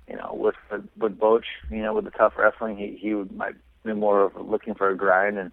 You 0.09 0.17
know, 0.17 0.31
with 0.33 0.57
with 0.99 1.19
Boetsch, 1.19 1.45
you 1.71 1.83
know, 1.83 1.93
with 1.93 2.05
the 2.05 2.11
tough 2.11 2.33
wrestling, 2.39 2.79
he 2.79 2.97
he 2.99 3.15
would 3.15 3.37
might 3.37 3.57
be 3.85 3.93
more 3.93 4.25
of 4.25 4.37
looking 4.37 4.75
for 4.75 4.89
a 4.89 4.97
grind, 4.97 5.37
and, 5.37 5.53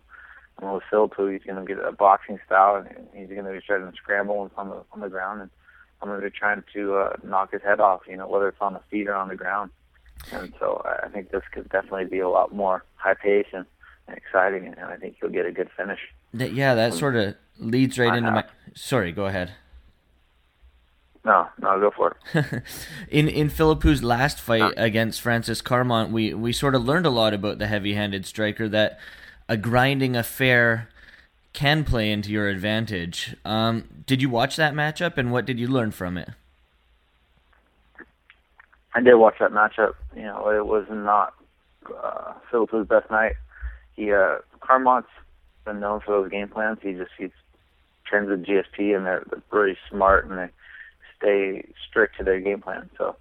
and 0.62 0.74
with 0.74 0.84
Philippou, 0.92 1.34
he's 1.34 1.44
going 1.44 1.64
to 1.64 1.66
get 1.66 1.84
a 1.84 1.92
boxing 1.92 2.40
style, 2.46 2.78
and 2.78 2.88
he's 3.14 3.28
going 3.28 3.46
to 3.46 3.52
be 3.52 3.60
trying 3.60 3.92
to 3.92 3.98
scramble 3.98 4.50
on 4.56 4.70
the 4.70 4.84
on 4.94 5.02
the 5.02 5.10
ground 5.10 5.42
and 5.42 5.50
I'm 6.04 6.10
going 6.10 6.20
to 6.20 6.30
be 6.30 6.38
trying 6.38 6.64
to 6.74 6.96
uh, 6.98 7.16
knock 7.24 7.54
his 7.54 7.62
head 7.62 7.80
off, 7.80 8.02
you 8.10 8.18
know, 8.18 8.28
whether 8.28 8.50
it's 8.50 8.58
on 8.60 8.74
the 8.74 8.82
feet 8.92 9.08
or 9.08 9.16
on 9.16 9.30
the 9.30 9.38
ground. 9.38 9.72
And 10.34 10.54
so 10.60 10.82
I 10.86 11.08
think 11.08 11.32
this 11.32 11.44
could 11.54 11.70
definitely 11.70 12.06
be 12.06 12.20
a 12.20 12.28
lot 12.28 12.54
more 12.54 12.84
high 12.96 13.14
pace 13.14 13.48
and, 13.54 13.66
and 14.08 14.18
exciting, 14.18 14.68
and 14.68 14.80
I 14.80 14.98
think 14.98 15.16
he'll 15.22 15.30
get 15.30 15.46
a 15.46 15.52
good 15.52 15.70
finish. 15.78 16.00
Yeah, 16.34 16.76
that 16.76 16.94
sort 16.94 17.16
of 17.16 17.36
leads 17.58 17.98
right 17.98 18.14
into 18.14 18.32
my. 18.32 18.44
Sorry, 18.74 19.14
go 19.14 19.28
ahead. 19.28 19.54
No, 21.24 21.48
no, 21.58 21.80
go 21.80 21.92
for 21.92 22.18
it. 22.34 22.64
in 23.10 23.30
in 23.30 23.50
Philippou's 23.50 24.04
last 24.04 24.42
fight 24.42 24.74
against 24.76 25.22
Francis 25.22 25.62
Carmont, 25.62 26.12
we 26.12 26.34
we 26.34 26.52
sort 26.52 26.76
of 26.76 26.84
learned 26.84 27.06
a 27.06 27.10
lot 27.10 27.34
about 27.34 27.60
the 27.60 27.68
heavy-handed 27.68 28.26
striker 28.26 28.68
that 28.68 29.00
a 29.48 29.56
grinding 29.56 30.18
affair 30.18 30.90
can 31.54 31.84
play 31.84 32.12
into 32.12 32.32
your 32.32 32.50
advantage. 32.50 33.36
Um, 33.46 34.04
did 34.06 34.22
you 34.22 34.30
watch 34.30 34.56
that 34.58 34.74
matchup, 34.74 35.18
and 35.18 35.32
what 35.32 35.46
did 35.46 35.60
you 35.60 35.68
learn 35.68 35.92
from 35.92 36.18
it? 36.18 36.30
I 38.96 39.02
did 39.02 39.16
watch 39.16 39.36
that 39.40 39.52
matchup. 39.52 39.94
You 40.16 40.24
know, 40.24 40.50
it 40.50 40.66
was 40.66 40.86
not 40.90 41.34
uh, 41.88 42.34
best 42.84 43.10
night. 43.10 43.34
He 43.96 44.12
uh, 44.12 44.38
Carmont's 44.60 45.10
been 45.66 45.80
known 45.80 46.02
for 46.02 46.12
those 46.12 46.32
game 46.32 46.50
plans. 46.50 46.80
He 46.82 46.94
just 46.94 47.12
he 47.18 47.32
trains 48.06 48.30
with 48.30 48.46
GSP, 48.46 48.96
and 48.96 49.06
they're, 49.06 49.24
they're 49.30 49.42
pretty 49.50 49.78
smart, 49.90 50.28
and 50.28 50.38
they 50.38 50.50
stay 51.18 51.68
strict 51.88 52.18
to 52.18 52.24
their 52.24 52.40
game 52.40 52.62
plan. 52.62 52.90
So 52.98 53.16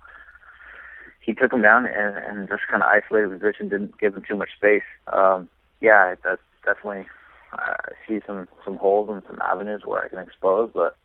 he 1.21 1.35
took 1.35 1.53
him 1.53 1.63
down 1.63 1.87
and, 1.87 2.17
and 2.17 2.49
just 2.49 2.67
kind 2.69 2.83
of 2.83 2.89
isolated 2.89 3.31
the 3.31 3.39
position, 3.39 3.69
didn't 3.69 3.99
give 3.99 4.17
him 4.17 4.25
too 4.29 4.37
much 4.37 4.51
space. 4.57 4.83
Um, 5.13 5.49
yeah, 5.81 6.15
that's 6.23 6.43
definitely 6.65 7.07
I 7.53 7.77
see 8.09 8.21
some 8.27 8.49
some 8.65 8.77
holes 8.77 9.11
and 9.11 9.23
some 9.27 9.41
avenues 9.43 9.83
where 9.85 10.05
I 10.05 10.09
can 10.09 10.19
expose, 10.19 10.71
but 10.73 10.97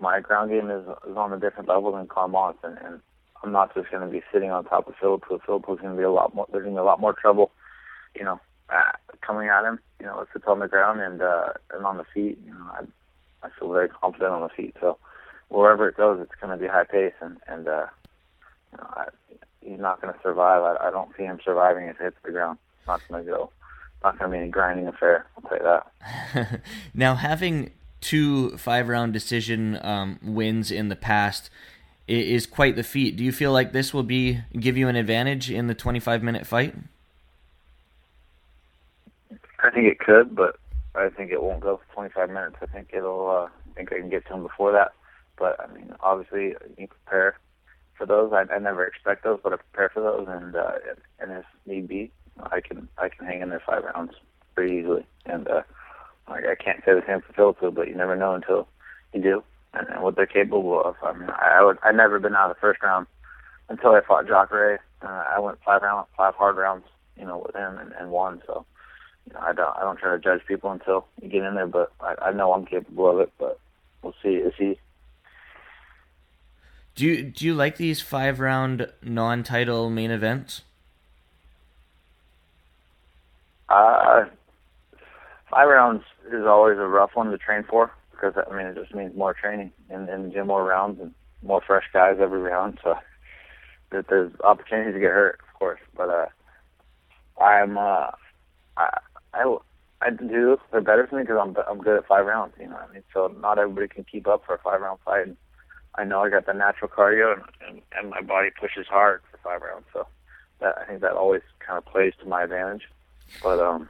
my 0.00 0.20
ground 0.20 0.50
game 0.50 0.70
is 0.70 0.86
is 1.08 1.16
on 1.16 1.32
a 1.32 1.40
different 1.40 1.68
level 1.68 1.92
than 1.92 2.06
Carmont's, 2.06 2.58
and, 2.62 2.78
and 2.78 3.00
I'm 3.42 3.52
not 3.52 3.74
just 3.74 3.90
going 3.90 4.06
to 4.06 4.12
be 4.12 4.22
sitting 4.32 4.50
on 4.50 4.64
top 4.64 4.88
of 4.88 4.94
Philippou. 4.96 5.40
Philippou's 5.40 5.80
going 5.80 5.92
to 5.92 5.96
be 5.96 6.04
a 6.04 6.10
lot 6.10 6.34
more. 6.34 6.46
There's 6.50 6.62
going 6.62 6.74
to 6.74 6.80
be 6.80 6.82
a 6.82 6.84
lot 6.84 7.00
more 7.00 7.12
trouble, 7.12 7.50
you 8.14 8.24
know, 8.24 8.40
uh, 8.70 8.92
coming 9.20 9.48
at 9.48 9.64
him. 9.64 9.80
You 10.00 10.06
know, 10.06 10.20
if 10.20 10.28
it's 10.34 10.46
on 10.46 10.60
the 10.60 10.68
ground 10.68 11.00
and 11.00 11.22
uh, 11.22 11.48
and 11.72 11.84
on 11.84 11.96
the 11.96 12.04
feet, 12.14 12.38
you 12.44 12.52
know, 12.52 12.70
I 12.72 12.84
I 13.46 13.50
feel 13.58 13.72
very 13.72 13.88
confident 13.88 14.32
on 14.32 14.42
the 14.42 14.48
feet. 14.48 14.76
So 14.80 14.98
wherever 15.48 15.88
it 15.88 15.96
goes, 15.96 16.20
it's 16.20 16.40
going 16.40 16.56
to 16.56 16.62
be 16.62 16.68
high 16.68 16.84
pace, 16.84 17.14
and 17.20 17.38
and 17.48 17.66
uh, 17.66 17.86
you 18.72 18.78
know, 18.78 18.88
I, 18.94 19.06
he's 19.60 19.80
not 19.80 20.00
going 20.00 20.14
to 20.14 20.20
survive. 20.22 20.62
I, 20.62 20.88
I 20.88 20.90
don't 20.90 21.10
see 21.16 21.24
him 21.24 21.40
surviving 21.44 21.86
if 21.86 22.00
it 22.00 22.04
hits 22.04 22.16
the 22.24 22.30
ground. 22.30 22.58
It's 22.78 22.86
not 22.86 23.02
going 23.08 23.24
to 23.24 23.30
go 23.30 23.50
not 24.02 24.18
going 24.18 24.30
to 24.30 24.38
be 24.38 24.44
a 24.44 24.48
grinding 24.48 24.86
affair. 24.88 25.26
I'll 25.36 25.48
tell 25.48 25.58
you 25.58 25.64
that. 25.64 26.60
now, 26.94 27.14
having 27.14 27.70
two 28.00 28.56
five 28.56 28.88
round 28.88 29.12
decision 29.12 29.78
um, 29.82 30.18
wins 30.22 30.70
in 30.70 30.88
the 30.88 30.96
past 30.96 31.50
is 32.08 32.46
quite 32.46 32.76
the 32.76 32.84
feat. 32.84 33.16
Do 33.16 33.24
you 33.24 33.32
feel 33.32 33.52
like 33.52 33.72
this 33.72 33.92
will 33.92 34.04
be 34.04 34.40
give 34.58 34.76
you 34.76 34.88
an 34.88 34.96
advantage 34.96 35.50
in 35.50 35.66
the 35.66 35.74
25 35.74 36.22
minute 36.22 36.46
fight? 36.46 36.74
I 39.58 39.70
think 39.70 39.86
it 39.86 39.98
could, 39.98 40.34
but 40.34 40.58
I 40.94 41.08
think 41.08 41.32
it 41.32 41.42
won't 41.42 41.60
go 41.60 41.78
for 41.78 41.94
25 41.94 42.30
minutes. 42.30 42.56
I 42.62 42.66
think 42.66 42.90
it'll. 42.92 43.28
Uh, 43.28 43.48
I 43.48 43.74
think 43.74 43.92
I 43.92 43.98
can 43.98 44.08
get 44.08 44.26
to 44.26 44.34
him 44.34 44.42
before 44.42 44.72
that. 44.72 44.92
But 45.36 45.60
I 45.60 45.72
mean, 45.72 45.92
obviously, 46.00 46.54
you 46.78 46.86
prepare 46.86 47.38
for 47.94 48.06
those. 48.06 48.32
I, 48.32 48.44
I 48.52 48.58
never 48.58 48.86
expect 48.86 49.24
those, 49.24 49.40
but 49.42 49.52
I 49.52 49.56
prepare 49.56 49.90
for 49.90 50.00
those, 50.00 50.26
and 50.28 50.54
uh, 50.54 50.72
and 51.18 51.32
if 51.32 51.44
need 51.66 51.88
be, 51.88 52.12
I 52.42 52.60
can 52.60 52.88
I 52.98 53.08
can 53.08 53.26
hang 53.26 53.42
in 53.42 53.50
there 53.50 53.62
five 53.64 53.84
rounds 53.84 54.12
pretty 54.54 54.76
easily. 54.76 55.06
And 55.24 55.48
uh, 55.48 55.62
like 56.28 56.44
I 56.44 56.54
can't 56.54 56.82
say 56.84 56.94
the 56.94 57.02
same 57.06 57.20
for 57.22 57.32
Philippou, 57.32 57.74
but 57.74 57.88
you 57.88 57.94
never 57.94 58.16
know 58.16 58.34
until 58.34 58.68
you 59.12 59.22
do, 59.22 59.42
and, 59.74 59.88
and 59.88 60.02
what 60.02 60.16
they're 60.16 60.26
capable 60.26 60.82
of. 60.82 60.96
I 61.02 61.12
mean, 61.12 61.30
I, 61.30 61.58
I 61.60 61.64
would 61.64 61.78
I 61.82 61.92
never 61.92 62.18
been 62.18 62.34
out 62.34 62.50
of 62.50 62.56
the 62.56 62.60
first 62.60 62.82
round 62.82 63.06
until 63.68 63.92
I 63.92 64.00
fought 64.00 64.26
Jacare, 64.26 64.80
uh, 65.02 65.24
I 65.34 65.38
went 65.40 65.58
five 65.64 65.82
round, 65.82 66.06
five 66.16 66.34
hard 66.34 66.56
rounds, 66.56 66.84
you 67.18 67.24
know, 67.24 67.42
with 67.44 67.54
him 67.54 67.78
and, 67.78 67.92
and 67.92 68.10
won. 68.10 68.42
So, 68.46 68.64
you 69.26 69.34
know, 69.34 69.40
I 69.40 69.52
don't, 69.52 69.76
I 69.76 69.80
don't 69.80 69.98
try 69.98 70.12
to 70.12 70.18
judge 70.18 70.46
people 70.46 70.70
until 70.70 71.06
you 71.20 71.28
get 71.28 71.42
in 71.42 71.54
there, 71.54 71.66
but 71.66 71.92
I, 72.00 72.14
I 72.26 72.32
know 72.32 72.52
I'm 72.52 72.66
capable 72.66 73.10
of 73.10 73.20
it. 73.20 73.32
But 73.38 73.58
we'll 74.02 74.14
see. 74.22 74.30
Is 74.36 74.54
he? 74.56 74.78
Do 76.94 77.04
you 77.04 77.24
do 77.24 77.44
you 77.44 77.54
like 77.54 77.76
these 77.76 78.00
five 78.00 78.40
round 78.40 78.90
non 79.02 79.42
title 79.42 79.90
main 79.90 80.10
events? 80.10 80.62
Uh, 83.68 84.24
five 85.50 85.68
rounds 85.68 86.02
is 86.32 86.44
always 86.46 86.78
a 86.78 86.86
rough 86.86 87.10
one 87.14 87.30
to 87.30 87.38
train 87.38 87.64
for 87.68 87.90
because 88.10 88.34
I 88.36 88.54
mean 88.56 88.66
it 88.66 88.76
just 88.76 88.94
means 88.94 89.16
more 89.16 89.34
training 89.34 89.72
and, 89.90 90.08
and 90.08 90.32
gym 90.32 90.46
more 90.46 90.64
rounds 90.64 91.00
and 91.00 91.12
more 91.42 91.60
fresh 91.66 91.84
guys 91.92 92.16
every 92.20 92.40
round. 92.40 92.78
So 92.82 92.94
that 93.90 94.06
there's 94.08 94.32
opportunities 94.42 94.94
to 94.94 95.00
get 95.00 95.10
hurt, 95.10 95.40
of 95.46 95.58
course. 95.58 95.80
But 95.96 96.08
uh, 96.08 97.42
I'm 97.42 97.78
uh, 97.78 98.10
I 98.76 98.98
I 99.34 99.56
I 100.02 100.10
do 100.10 100.58
they're 100.70 100.80
better 100.80 101.06
for 101.06 101.16
me 101.16 101.22
because 101.22 101.38
I'm 101.40 101.56
I'm 101.68 101.82
good 101.82 101.98
at 101.98 102.06
five 102.06 102.26
rounds. 102.26 102.54
You 102.58 102.66
know 102.66 102.74
what 102.74 102.88
I 102.90 102.94
mean? 102.94 103.02
So 103.12 103.34
not 103.40 103.58
everybody 103.58 103.88
can 103.88 104.04
keep 104.04 104.26
up 104.26 104.44
for 104.46 104.54
a 104.54 104.58
five 104.58 104.80
round 104.80 105.00
fight. 105.04 105.26
And 105.26 105.36
I 105.94 106.04
know 106.04 106.22
I 106.22 106.30
got 106.30 106.46
the 106.46 106.52
natural 106.52 106.90
cardio 106.90 107.34
and, 107.34 107.42
and 107.66 107.82
and 107.98 108.10
my 108.10 108.20
body 108.20 108.50
pushes 108.58 108.86
hard 108.88 109.22
for 109.30 109.38
five 109.38 109.62
rounds. 109.62 109.86
So 109.92 110.06
that 110.60 110.76
I 110.78 110.86
think 110.86 111.00
that 111.00 111.12
always 111.12 111.42
kind 111.64 111.78
of 111.78 111.84
plays 111.84 112.14
to 112.20 112.28
my 112.28 112.44
advantage. 112.44 112.82
But 113.42 113.60
um, 113.60 113.88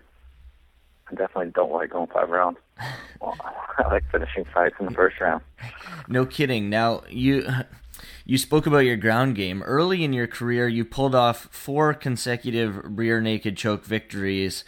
I 1.11 1.15
definitely 1.15 1.53
don't 1.53 1.73
like 1.73 1.91
going 1.91 2.09
five 2.09 2.31
rounds. 2.31 2.59
Well, 3.19 3.35
I 3.79 3.89
like 3.89 4.05
finishing 4.13 4.45
fights 4.53 4.75
in 4.79 4.85
the 4.85 4.93
first 4.93 5.19
round. 5.21 5.43
No 6.07 6.27
kidding. 6.27 6.69
Now 6.69 7.03
you 7.09 7.49
you 8.27 8.37
spoke 8.37 8.67
about 8.67 8.81
your 8.81 8.99
ground 8.99 9.37
game 9.37 9.63
early 9.63 10.05
in 10.05 10.13
your 10.13 10.27
career. 10.27 10.69
You 10.69 10.85
pulled 10.85 11.15
off 11.15 11.49
four 11.51 11.95
consecutive 11.95 12.79
rear 12.85 13.23
naked 13.23 13.57
choke 13.57 13.87
victories. 13.87 14.65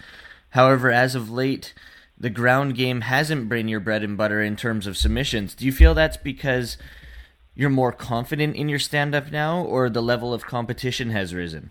However, 0.50 0.90
as 0.90 1.14
of 1.14 1.30
late, 1.30 1.74
the 2.16 2.30
ground 2.30 2.74
game 2.74 3.02
hasn't 3.02 3.48
been 3.48 3.68
your 3.68 3.80
bread 3.80 4.02
and 4.02 4.16
butter 4.16 4.42
in 4.42 4.56
terms 4.56 4.86
of 4.86 4.96
submissions. 4.96 5.54
Do 5.54 5.66
you 5.66 5.72
feel 5.72 5.92
that's 5.92 6.16
because 6.16 6.78
you're 7.54 7.68
more 7.68 7.92
confident 7.92 8.56
in 8.56 8.68
your 8.68 8.78
stand 8.78 9.14
up 9.14 9.30
now, 9.30 9.62
or 9.62 9.90
the 9.90 10.02
level 10.02 10.32
of 10.32 10.46
competition 10.46 11.10
has 11.10 11.34
risen? 11.34 11.70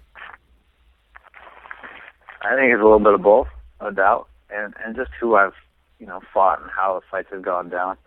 I 2.47 2.55
think 2.55 2.71
it's 2.71 2.81
a 2.81 2.83
little 2.83 2.99
bit 2.99 3.13
of 3.13 3.21
both, 3.21 3.47
no 3.81 3.91
doubt, 3.91 4.27
and 4.49 4.73
and 4.83 4.95
just 4.95 5.11
who 5.19 5.35
I've 5.35 5.53
you 5.99 6.07
know 6.07 6.21
fought 6.33 6.61
and 6.61 6.71
how 6.71 6.99
the 6.99 7.05
fights 7.09 7.29
have 7.31 7.41
gone 7.41 7.69
down. 7.69 7.97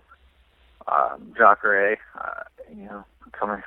Um, 0.88 1.34
Jacare, 1.36 1.98
uh, 2.18 2.42
you 2.74 2.84
know, 2.84 3.04
coming. 3.32 3.62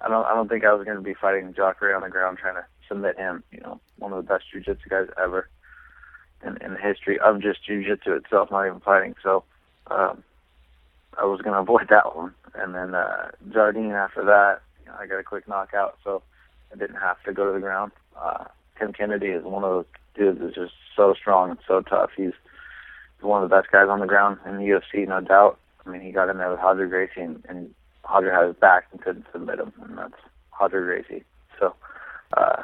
I 0.00 0.08
don't 0.08 0.26
I 0.26 0.34
don't 0.34 0.48
think 0.48 0.64
I 0.64 0.74
was 0.74 0.84
going 0.84 0.96
to 0.96 1.02
be 1.02 1.14
fighting 1.14 1.54
Jacare 1.54 1.94
on 1.96 2.02
the 2.02 2.10
ground 2.10 2.38
trying 2.38 2.56
to 2.56 2.64
submit 2.88 3.16
him. 3.16 3.42
You 3.50 3.60
know, 3.60 3.80
one 3.98 4.12
of 4.12 4.24
the 4.24 4.28
best 4.28 4.44
jiu-jitsu 4.52 4.88
guys 4.90 5.08
ever 5.22 5.48
in, 6.44 6.58
in 6.62 6.74
the 6.74 6.80
history 6.80 7.18
of 7.18 7.40
just 7.40 7.64
jiu-jitsu 7.64 8.12
itself, 8.12 8.50
not 8.50 8.66
even 8.66 8.80
fighting. 8.80 9.14
So 9.22 9.44
um, 9.90 10.22
I 11.18 11.24
was 11.24 11.40
going 11.40 11.54
to 11.54 11.60
avoid 11.60 11.88
that 11.90 12.14
one. 12.14 12.34
And 12.54 12.74
then 12.74 12.94
uh, 12.94 13.30
Jardine 13.52 13.92
after 13.92 14.24
that, 14.24 14.60
you 14.80 14.90
know, 14.90 14.98
I 14.98 15.06
got 15.06 15.18
a 15.18 15.24
quick 15.24 15.48
knockout, 15.48 15.98
so 16.04 16.22
I 16.72 16.76
didn't 16.76 16.96
have 16.96 17.22
to 17.24 17.32
go 17.32 17.46
to 17.46 17.52
the 17.52 17.60
ground. 17.60 17.92
Uh, 18.20 18.44
Tim 18.78 18.92
Kennedy 18.92 19.28
is 19.28 19.44
one 19.44 19.64
of 19.64 19.70
those 19.70 19.84
dudes 20.14 20.40
that's 20.40 20.54
just 20.54 20.74
so 20.96 21.14
strong 21.14 21.50
and 21.50 21.58
so 21.66 21.80
tough. 21.80 22.10
He's 22.16 22.32
one 23.20 23.42
of 23.42 23.48
the 23.48 23.56
best 23.56 23.70
guys 23.72 23.88
on 23.88 24.00
the 24.00 24.06
ground 24.06 24.38
in 24.46 24.58
the 24.58 24.64
UFC, 24.64 25.08
no 25.08 25.20
doubt. 25.20 25.58
I 25.86 25.90
mean, 25.90 26.00
he 26.00 26.12
got 26.12 26.28
in 26.28 26.38
there 26.38 26.50
with 26.50 26.60
Roger 26.60 26.86
Gracie, 26.86 27.20
and, 27.20 27.44
and 27.48 27.74
Roger 28.08 28.32
had 28.32 28.46
his 28.46 28.56
back 28.56 28.86
and 28.92 29.00
couldn't 29.00 29.26
submit 29.32 29.58
him, 29.58 29.72
and 29.82 29.98
that's 29.98 30.14
Roger 30.60 30.84
Gracie. 30.84 31.24
So 31.58 31.74
uh, 32.36 32.62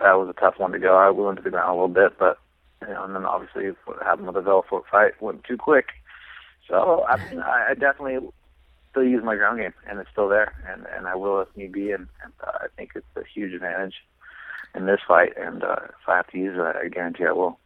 that 0.00 0.14
was 0.14 0.28
a 0.28 0.40
tough 0.40 0.58
one 0.58 0.72
to 0.72 0.78
go. 0.78 0.96
I 0.96 1.10
went 1.10 1.38
to 1.38 1.42
the 1.42 1.50
ground 1.50 1.70
a 1.70 1.72
little 1.72 1.88
bit, 1.88 2.18
but 2.18 2.38
you 2.82 2.88
know, 2.88 3.04
and 3.04 3.14
then 3.14 3.24
obviously 3.24 3.70
what 3.84 4.02
happened 4.02 4.26
with 4.26 4.34
the 4.34 4.42
Belfort 4.42 4.84
fight 4.90 5.20
went 5.20 5.44
too 5.44 5.56
quick. 5.56 5.86
So 6.68 7.04
I, 7.08 7.16
mean, 7.30 7.40
I 7.40 7.74
definitely 7.74 8.28
still 8.90 9.04
use 9.04 9.22
my 9.24 9.36
ground 9.36 9.60
game, 9.60 9.74
and 9.88 9.98
it's 9.98 10.10
still 10.10 10.28
there, 10.28 10.54
and 10.68 10.86
and 10.96 11.06
I 11.06 11.14
will 11.14 11.40
if 11.40 11.48
need 11.56 11.72
be, 11.72 11.92
and, 11.92 12.08
and 12.22 12.32
uh, 12.46 12.58
I 12.60 12.66
think 12.76 12.90
it's 12.94 13.06
a 13.16 13.22
huge 13.34 13.52
advantage 13.52 13.94
in 14.74 14.86
this 14.86 15.00
fight. 15.06 15.32
And 15.36 15.62
uh, 15.62 15.76
if 15.80 16.08
I 16.08 16.16
have 16.16 16.26
to 16.28 16.38
use 16.38 16.56
it, 16.56 16.76
I 16.76 16.88
guarantee 16.88 17.24
I 17.26 17.32
will. 17.32 17.58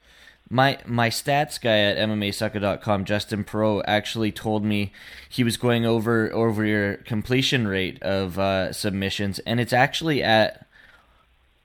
My 0.48 0.78
my 0.86 1.10
stats 1.10 1.60
guy 1.60 1.78
at 1.78 1.96
MMAsucka.com, 1.96 3.04
Justin 3.04 3.42
Pro, 3.42 3.82
actually 3.82 4.30
told 4.30 4.64
me 4.64 4.92
he 5.28 5.42
was 5.42 5.56
going 5.56 5.84
over 5.84 6.32
over 6.32 6.64
your 6.64 6.98
completion 6.98 7.66
rate 7.66 8.00
of 8.00 8.38
uh, 8.38 8.72
submissions, 8.72 9.40
and 9.40 9.58
it's 9.58 9.72
actually 9.72 10.22
at 10.22 10.66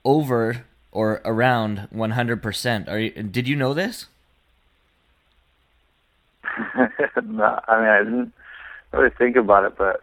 over 0.04 0.64
or 0.90 1.22
around 1.24 1.88
100%. 1.94 2.88
Are 2.88 2.98
you, 2.98 3.10
did 3.10 3.46
you 3.46 3.54
know 3.54 3.72
this? 3.72 4.06
no, 7.24 7.60
I 7.68 7.80
mean 7.80 7.88
I 7.88 7.98
didn't 8.02 8.32
really 8.92 9.10
think 9.16 9.36
about 9.36 9.64
it, 9.64 9.78
but 9.78 10.02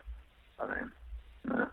I 0.58 0.68
mean, 0.68 0.92
no. 1.46 1.68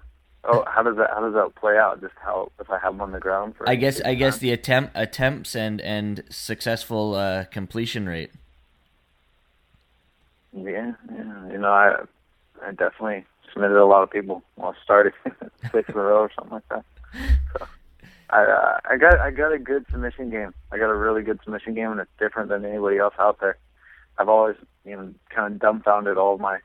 Oh, 0.46 0.64
how 0.66 0.82
does 0.82 0.96
that 0.96 1.10
how 1.10 1.20
does 1.20 1.34
that 1.34 1.54
play 1.54 1.76
out? 1.76 2.00
Just 2.00 2.14
how 2.22 2.50
if 2.60 2.70
I 2.70 2.78
have 2.78 2.94
them 2.94 3.00
on 3.00 3.12
the 3.12 3.20
ground 3.20 3.54
for? 3.56 3.68
I 3.68 3.74
guess 3.74 4.00
I 4.00 4.14
guess 4.14 4.38
the 4.38 4.52
attempt 4.52 4.92
attempts 4.94 5.54
and 5.54 5.80
and 5.80 6.22
successful 6.30 7.14
uh, 7.14 7.44
completion 7.44 8.06
rate. 8.08 8.30
Yeah, 10.52 10.92
yeah, 11.12 11.52
you 11.52 11.58
know 11.58 11.70
I 11.70 11.96
I 12.64 12.70
definitely 12.70 13.24
submitted 13.52 13.76
a 13.76 13.84
lot 13.86 14.02
of 14.02 14.10
people 14.10 14.42
while 14.54 14.74
starting 14.82 15.12
six 15.72 15.88
in 15.88 15.94
a 15.94 15.98
row 15.98 16.22
or 16.22 16.30
something 16.34 16.54
like 16.54 16.68
that. 16.70 16.84
So. 17.58 17.66
I 18.30 18.42
uh, 18.42 18.78
I 18.90 18.96
got 18.96 19.18
I 19.20 19.30
got 19.30 19.52
a 19.52 19.58
good 19.58 19.86
submission 19.90 20.30
game. 20.30 20.52
I 20.72 20.78
got 20.78 20.90
a 20.90 20.96
really 20.96 21.22
good 21.22 21.40
submission 21.44 21.74
game, 21.74 21.92
and 21.92 22.00
it's 22.00 22.10
different 22.18 22.48
than 22.48 22.64
anybody 22.64 22.98
else 22.98 23.14
out 23.18 23.38
there. 23.40 23.56
I've 24.18 24.28
always 24.28 24.56
you 24.84 24.96
know 24.96 25.14
kind 25.34 25.54
of 25.54 25.60
dumbfounded 25.60 26.16
all 26.16 26.34
of 26.34 26.40
my 26.40 26.58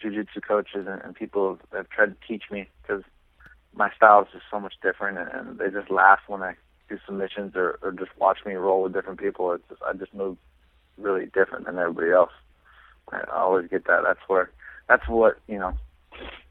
jiu-jitsu 0.00 0.40
coaches 0.40 0.86
and, 0.86 1.00
and 1.02 1.14
people 1.14 1.58
have, 1.72 1.78
have 1.78 1.88
tried 1.90 2.06
to 2.06 2.26
teach 2.26 2.44
me 2.50 2.68
because 2.82 3.02
my 3.74 3.90
style 3.94 4.22
is 4.22 4.28
just 4.32 4.44
so 4.50 4.60
much 4.60 4.74
different, 4.82 5.18
and, 5.18 5.58
they 5.58 5.70
just 5.70 5.90
laugh 5.90 6.20
when 6.26 6.42
I 6.42 6.54
do 6.88 6.98
submissions 7.06 7.54
or, 7.54 7.78
or 7.82 7.92
just 7.92 8.10
watch 8.18 8.38
me 8.46 8.54
roll 8.54 8.82
with 8.82 8.92
different 8.92 9.20
people. 9.20 9.52
It's 9.52 9.68
just 9.68 9.82
I 9.82 9.92
just 9.92 10.14
move 10.14 10.36
really 10.96 11.26
different 11.26 11.66
than 11.66 11.78
everybody 11.78 12.10
else. 12.10 12.32
I 13.12 13.22
always 13.32 13.68
get 13.68 13.86
that. 13.86 14.02
That's 14.04 14.20
where 14.26 14.50
that's 14.88 15.06
what 15.08 15.38
you 15.46 15.58
know. 15.58 15.74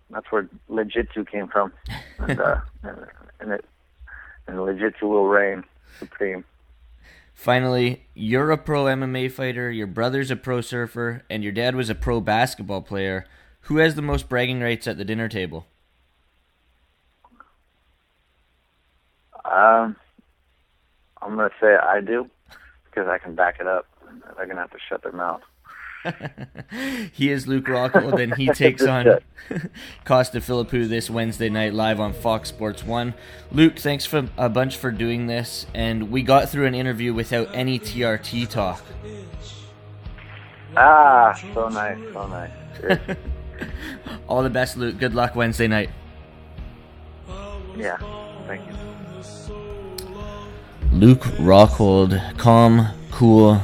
That's 0.09 0.31
where 0.31 0.47
jiu-jitsu 0.69 1.25
came 1.25 1.49
from, 1.49 1.73
and, 2.19 2.39
uh, 2.39 2.61
and, 2.83 3.07
and 3.41 3.51
it 3.51 3.65
and 4.47 4.57
will 5.01 5.27
reign 5.27 5.63
supreme. 5.99 6.45
Finally, 7.33 8.05
you're 8.15 8.51
a 8.51 8.57
pro 8.57 8.85
MMA 8.85 9.31
fighter, 9.31 9.69
your 9.69 9.85
brother's 9.85 10.31
a 10.31 10.35
pro 10.35 10.61
surfer, 10.61 11.23
and 11.29 11.43
your 11.43 11.51
dad 11.51 11.75
was 11.75 11.89
a 11.89 11.95
pro 11.95 12.19
basketball 12.19 12.81
player. 12.81 13.25
Who 13.61 13.77
has 13.77 13.95
the 13.95 14.01
most 14.01 14.27
bragging 14.29 14.61
rights 14.61 14.87
at 14.87 14.97
the 14.97 15.05
dinner 15.05 15.27
table? 15.27 15.67
Um, 19.57 19.95
I'm 21.19 21.35
gonna 21.35 21.49
say 21.59 21.75
I 21.75 21.99
do 21.99 22.29
because 22.85 23.07
I 23.07 23.17
can 23.17 23.33
back 23.33 23.59
it 23.59 23.65
up. 23.67 23.87
They're 24.35 24.45
gonna 24.45 24.61
have 24.61 24.71
to 24.71 24.77
shut 24.87 25.01
their 25.01 25.11
mouth. 25.11 25.41
he 27.11 27.31
is 27.31 27.47
Luke 27.47 27.65
Rockhold, 27.65 28.21
and 28.21 28.35
he 28.35 28.47
takes 28.49 28.83
on 28.87 29.05
Costa 30.05 30.39
Philippou 30.39 30.87
this 30.87 31.09
Wednesday 31.09 31.49
night 31.49 31.73
live 31.73 31.99
on 31.99 32.13
Fox 32.13 32.49
Sports 32.49 32.83
1. 32.83 33.15
Luke, 33.51 33.79
thanks 33.79 34.05
for 34.05 34.29
a 34.37 34.47
bunch 34.47 34.77
for 34.77 34.91
doing 34.91 35.25
this, 35.25 35.65
and 35.73 36.11
we 36.11 36.21
got 36.21 36.49
through 36.49 36.67
an 36.67 36.75
interview 36.75 37.13
without 37.13 37.49
any 37.51 37.79
TRT 37.79 38.47
talk. 38.47 38.83
Ah, 40.75 41.33
so 41.53 41.67
nice, 41.69 41.97
so 42.13 42.27
nice. 42.27 43.17
All 44.27 44.43
the 44.43 44.51
best, 44.51 44.77
Luke. 44.77 44.99
Good 44.99 45.15
luck 45.15 45.35
Wednesday 45.35 45.67
night. 45.67 45.89
Yeah, 47.75 47.97
thank 48.45 48.65
you. 48.67 48.76
Luke 50.97 51.21
Rockhold, 51.37 52.37
calm, 52.39 52.87
cool, 53.11 53.61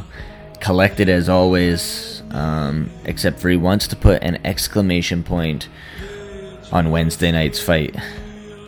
collected 0.59 1.09
as 1.09 1.27
always 1.27 2.21
um, 2.29 2.91
except 3.05 3.39
for 3.39 3.49
he 3.49 3.57
wants 3.57 3.87
to 3.87 3.95
put 3.95 4.21
an 4.21 4.39
exclamation 4.45 5.23
point 5.23 5.67
on 6.71 6.91
Wednesday 6.91 7.31
night's 7.31 7.59
fight. 7.59 7.95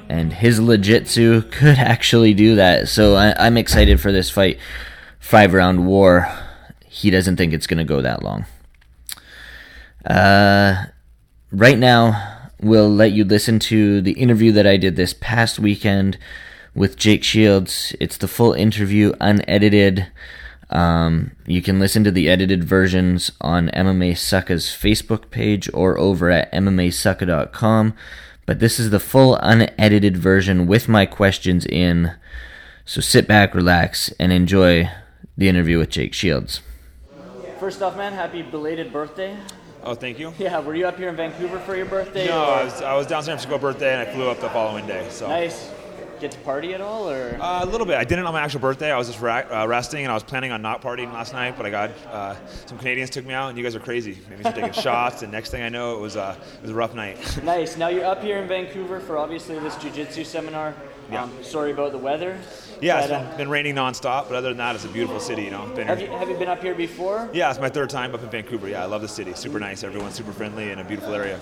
And 0.09 0.33
his 0.33 0.59
Legitsu 0.59 1.51
could 1.51 1.77
actually 1.77 2.33
do 2.33 2.55
that. 2.55 2.89
So 2.89 3.13
I, 3.13 3.45
am 3.45 3.55
excited 3.55 4.01
for 4.01 4.11
this 4.11 4.31
fight. 4.31 4.57
Five 5.19 5.53
round 5.53 5.85
war. 5.85 6.27
He 6.87 7.11
doesn't 7.11 7.37
think 7.37 7.53
it's 7.53 7.67
going 7.67 7.77
to 7.77 7.83
go 7.83 8.01
that 8.01 8.23
long. 8.23 8.47
Uh, 10.03 10.85
right 11.51 11.77
now, 11.77 12.49
we'll 12.59 12.89
let 12.89 13.11
you 13.11 13.25
listen 13.25 13.59
to 13.59 14.01
the 14.01 14.13
interview 14.13 14.51
that 14.53 14.65
I 14.65 14.77
did 14.77 14.95
this 14.95 15.13
past 15.13 15.59
weekend 15.59 16.17
with 16.75 16.97
Jake 16.97 17.23
Shields. 17.23 17.95
It's 17.99 18.17
the 18.17 18.27
full 18.27 18.53
interview, 18.53 19.13
unedited. 19.21 20.07
Um, 20.69 21.31
you 21.45 21.61
can 21.61 21.79
listen 21.79 22.03
to 22.03 22.11
the 22.11 22.27
edited 22.29 22.63
versions 22.63 23.31
on 23.39 23.69
MMA 23.69 24.11
Sucka's 24.17 24.65
Facebook 24.65 25.29
page 25.29 25.69
or 25.73 25.97
over 25.97 26.29
at 26.29 26.51
MMAsucka.com. 26.51 27.93
but 28.45 28.59
this 28.59 28.79
is 28.79 28.89
the 28.91 28.99
full 28.99 29.37
unedited 29.41 30.17
version 30.17 30.67
with 30.67 30.87
my 30.87 31.05
questions 31.05 31.65
in. 31.65 32.11
So 32.83 33.01
sit 33.01 33.27
back, 33.27 33.55
relax, 33.55 34.11
and 34.19 34.31
enjoy 34.31 34.89
the 35.37 35.49
interview 35.49 35.79
with 35.79 35.89
Jake 35.89 36.13
Shields. 36.13 36.61
First 37.59 37.81
off, 37.81 37.95
man, 37.97 38.13
happy 38.13 38.41
belated 38.41 38.91
birthday. 38.91 39.35
Oh, 39.83 39.93
thank 39.95 40.19
you. 40.19 40.33
Yeah, 40.39 40.59
were 40.59 40.75
you 40.75 40.87
up 40.87 40.97
here 40.97 41.09
in 41.09 41.15
Vancouver 41.15 41.59
for 41.59 41.75
your 41.75 41.85
birthday? 41.85 42.27
No, 42.27 42.43
I 42.43 42.63
was, 42.63 42.81
I 42.81 42.95
was 42.95 43.07
down 43.07 43.21
San 43.23 43.37
Francisco 43.37 43.57
birthday 43.59 43.93
and 43.93 44.07
I 44.07 44.11
flew 44.11 44.29
up 44.29 44.39
the 44.39 44.49
following 44.49 44.85
day. 44.87 45.07
So 45.09 45.27
Nice. 45.27 45.71
Get 46.25 46.31
to 46.31 46.39
party 46.39 46.73
at 46.73 46.81
all, 46.81 47.07
or? 47.07 47.37
Uh, 47.39 47.63
a 47.63 47.67
little 47.67 47.85
bit. 47.85 47.97
I 47.97 48.03
didn't 48.03 48.25
on 48.25 48.33
my 48.33 48.41
actual 48.41 48.59
birthday. 48.59 48.91
I 48.91 48.97
was 48.97 49.05
just 49.05 49.21
ra- 49.21 49.43
uh, 49.47 49.67
resting 49.67 50.05
and 50.05 50.11
I 50.11 50.15
was 50.15 50.23
planning 50.23 50.51
on 50.51 50.59
not 50.59 50.81
partying 50.81 51.13
last 51.13 51.33
night, 51.33 51.55
but 51.55 51.67
I 51.67 51.69
got 51.69 51.91
uh, 52.07 52.35
some 52.65 52.79
Canadians 52.79 53.11
took 53.11 53.27
me 53.27 53.35
out 53.35 53.49
and 53.49 53.57
you 53.59 53.63
guys 53.63 53.75
are 53.75 53.79
crazy. 53.79 54.17
Maybe 54.27 54.41
start 54.41 54.55
taking 54.55 54.71
shots 54.81 55.21
and 55.21 55.31
next 55.31 55.51
thing 55.51 55.61
I 55.61 55.69
know, 55.69 55.95
it 55.95 55.99
was 56.01 56.15
uh, 56.17 56.35
it 56.55 56.61
was 56.63 56.71
a 56.71 56.73
rough 56.73 56.95
night. 56.95 57.19
Nice. 57.43 57.77
Now 57.77 57.89
you're 57.89 58.05
up 58.05 58.23
here 58.23 58.39
in 58.39 58.47
Vancouver 58.47 58.99
for 58.99 59.19
obviously 59.19 59.59
this 59.59 59.75
jiu-jitsu 59.75 60.23
seminar. 60.23 60.73
Yeah. 61.11 61.25
Um, 61.25 61.43
sorry 61.43 61.69
about 61.71 61.91
the 61.91 61.99
weather. 61.99 62.39
yeah, 62.81 62.97
it's 63.01 63.07
but, 63.09 63.19
been, 63.21 63.33
uh, 63.33 63.37
been 63.37 63.49
raining 63.49 63.75
nonstop, 63.75 64.27
but 64.27 64.33
other 64.35 64.47
than 64.47 64.57
that, 64.57 64.73
it's 64.73 64.83
a 64.85 64.87
beautiful 64.89 65.19
city. 65.19 65.43
You 65.43 65.51
know, 65.51 65.67
been 65.75 65.85
have 65.85 65.99
here- 65.99 66.09
you 66.11 66.17
have 66.17 66.27
you 66.27 66.35
been 66.37 66.47
up 66.47 66.63
here 66.63 66.73
before? 66.73 67.29
Yeah, 67.33 67.51
it's 67.51 67.59
my 67.59 67.69
third 67.69 67.91
time 67.91 68.15
up 68.15 68.23
in 68.23 68.29
Vancouver. 68.31 68.67
Yeah, 68.67 68.81
I 68.81 68.87
love 68.87 69.03
the 69.03 69.07
city. 69.07 69.33
Super 69.35 69.59
nice. 69.59 69.83
Everyone's 69.83 70.15
super 70.15 70.31
friendly 70.33 70.71
and 70.71 70.81
a 70.81 70.83
beautiful 70.83 71.13
area. 71.13 71.39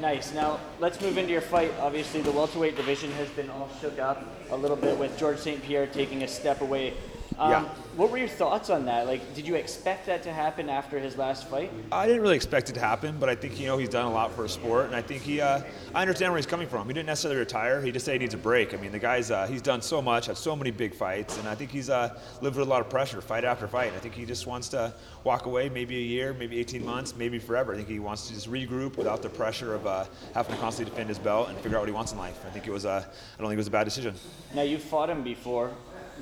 Nice. 0.00 0.34
Now 0.34 0.58
let's 0.80 1.00
move 1.00 1.18
into 1.18 1.30
your 1.30 1.40
fight. 1.40 1.72
Obviously, 1.80 2.20
the 2.20 2.32
welterweight 2.32 2.76
division 2.76 3.12
has 3.12 3.28
been 3.30 3.48
all 3.48 3.70
shook 3.80 3.98
up 3.98 4.24
a 4.50 4.56
little 4.56 4.76
bit 4.76 4.98
with 4.98 5.16
George 5.16 5.38
St. 5.38 5.62
Pierre 5.62 5.86
taking 5.86 6.24
a 6.24 6.28
step 6.28 6.60
away. 6.60 6.94
Um, 7.38 7.50
Yeah. 7.50 7.64
What 7.96 8.10
were 8.10 8.18
your 8.18 8.26
thoughts 8.26 8.70
on 8.70 8.86
that? 8.86 9.06
Like, 9.06 9.34
did 9.34 9.46
you 9.46 9.54
expect 9.54 10.06
that 10.06 10.24
to 10.24 10.32
happen 10.32 10.68
after 10.68 10.98
his 10.98 11.16
last 11.16 11.46
fight? 11.46 11.70
I 11.92 12.08
didn't 12.08 12.22
really 12.22 12.34
expect 12.34 12.68
it 12.68 12.72
to 12.72 12.80
happen, 12.80 13.18
but 13.20 13.28
I 13.28 13.36
think 13.36 13.60
you 13.60 13.66
know 13.66 13.78
he's 13.78 13.88
done 13.88 14.06
a 14.06 14.10
lot 14.12 14.32
for 14.32 14.42
his 14.42 14.50
sport, 14.50 14.86
and 14.86 14.96
I 14.96 15.02
think 15.02 15.22
he. 15.22 15.40
Uh, 15.40 15.60
I 15.94 16.00
understand 16.00 16.32
where 16.32 16.38
he's 16.38 16.46
coming 16.46 16.66
from. 16.66 16.88
He 16.88 16.92
didn't 16.92 17.06
necessarily 17.06 17.38
retire. 17.38 17.80
He 17.80 17.92
just 17.92 18.04
said 18.04 18.14
he 18.14 18.18
needs 18.18 18.34
a 18.34 18.38
break. 18.38 18.74
I 18.74 18.78
mean, 18.78 18.90
the 18.90 18.98
guy's 18.98 19.30
uh, 19.30 19.46
he's 19.46 19.62
done 19.62 19.80
so 19.80 20.02
much, 20.02 20.26
had 20.26 20.36
so 20.36 20.56
many 20.56 20.72
big 20.72 20.92
fights, 20.92 21.38
and 21.38 21.46
I 21.46 21.54
think 21.54 21.70
he's 21.70 21.88
uh, 21.88 22.18
lived 22.40 22.56
with 22.56 22.66
a 22.66 22.70
lot 22.70 22.80
of 22.80 22.90
pressure, 22.90 23.20
fight 23.20 23.44
after 23.44 23.68
fight. 23.68 23.92
I 23.94 23.98
think 24.00 24.14
he 24.14 24.24
just 24.26 24.48
wants 24.48 24.68
to 24.70 24.92
walk 25.22 25.46
away, 25.46 25.68
maybe 25.68 25.96
a 25.96 26.02
year, 26.02 26.34
maybe 26.34 26.58
18 26.58 26.84
months, 26.84 27.14
maybe 27.14 27.38
forever. 27.38 27.74
I 27.74 27.76
think 27.76 27.88
he 27.88 28.00
wants 28.00 28.26
to 28.26 28.34
just 28.34 28.50
regroup 28.50 28.96
without 28.96 29.22
the 29.22 29.28
pressure 29.28 29.72
of 29.72 29.86
uh, 29.86 30.04
having 30.34 30.56
to 30.56 30.60
constantly 30.60 30.90
defend 30.90 31.10
his 31.10 31.20
belt 31.20 31.48
and 31.48 31.56
figure 31.58 31.76
out 31.78 31.82
what 31.82 31.88
he 31.88 31.94
wants 31.94 32.10
in 32.10 32.18
life. 32.18 32.44
I 32.44 32.50
think 32.50 32.66
it 32.66 32.72
was. 32.72 32.84
Uh, 32.86 33.04
I 33.04 33.40
don't 33.40 33.46
think 33.48 33.54
it 33.54 33.58
was 33.58 33.68
a 33.68 33.70
bad 33.70 33.84
decision. 33.84 34.16
Now 34.52 34.62
you've 34.62 34.82
fought 34.82 35.10
him 35.10 35.22
before. 35.22 35.70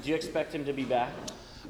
Do 0.01 0.09
you 0.09 0.15
expect 0.15 0.55
him 0.55 0.65
to 0.65 0.73
be 0.73 0.85
back? 0.85 1.11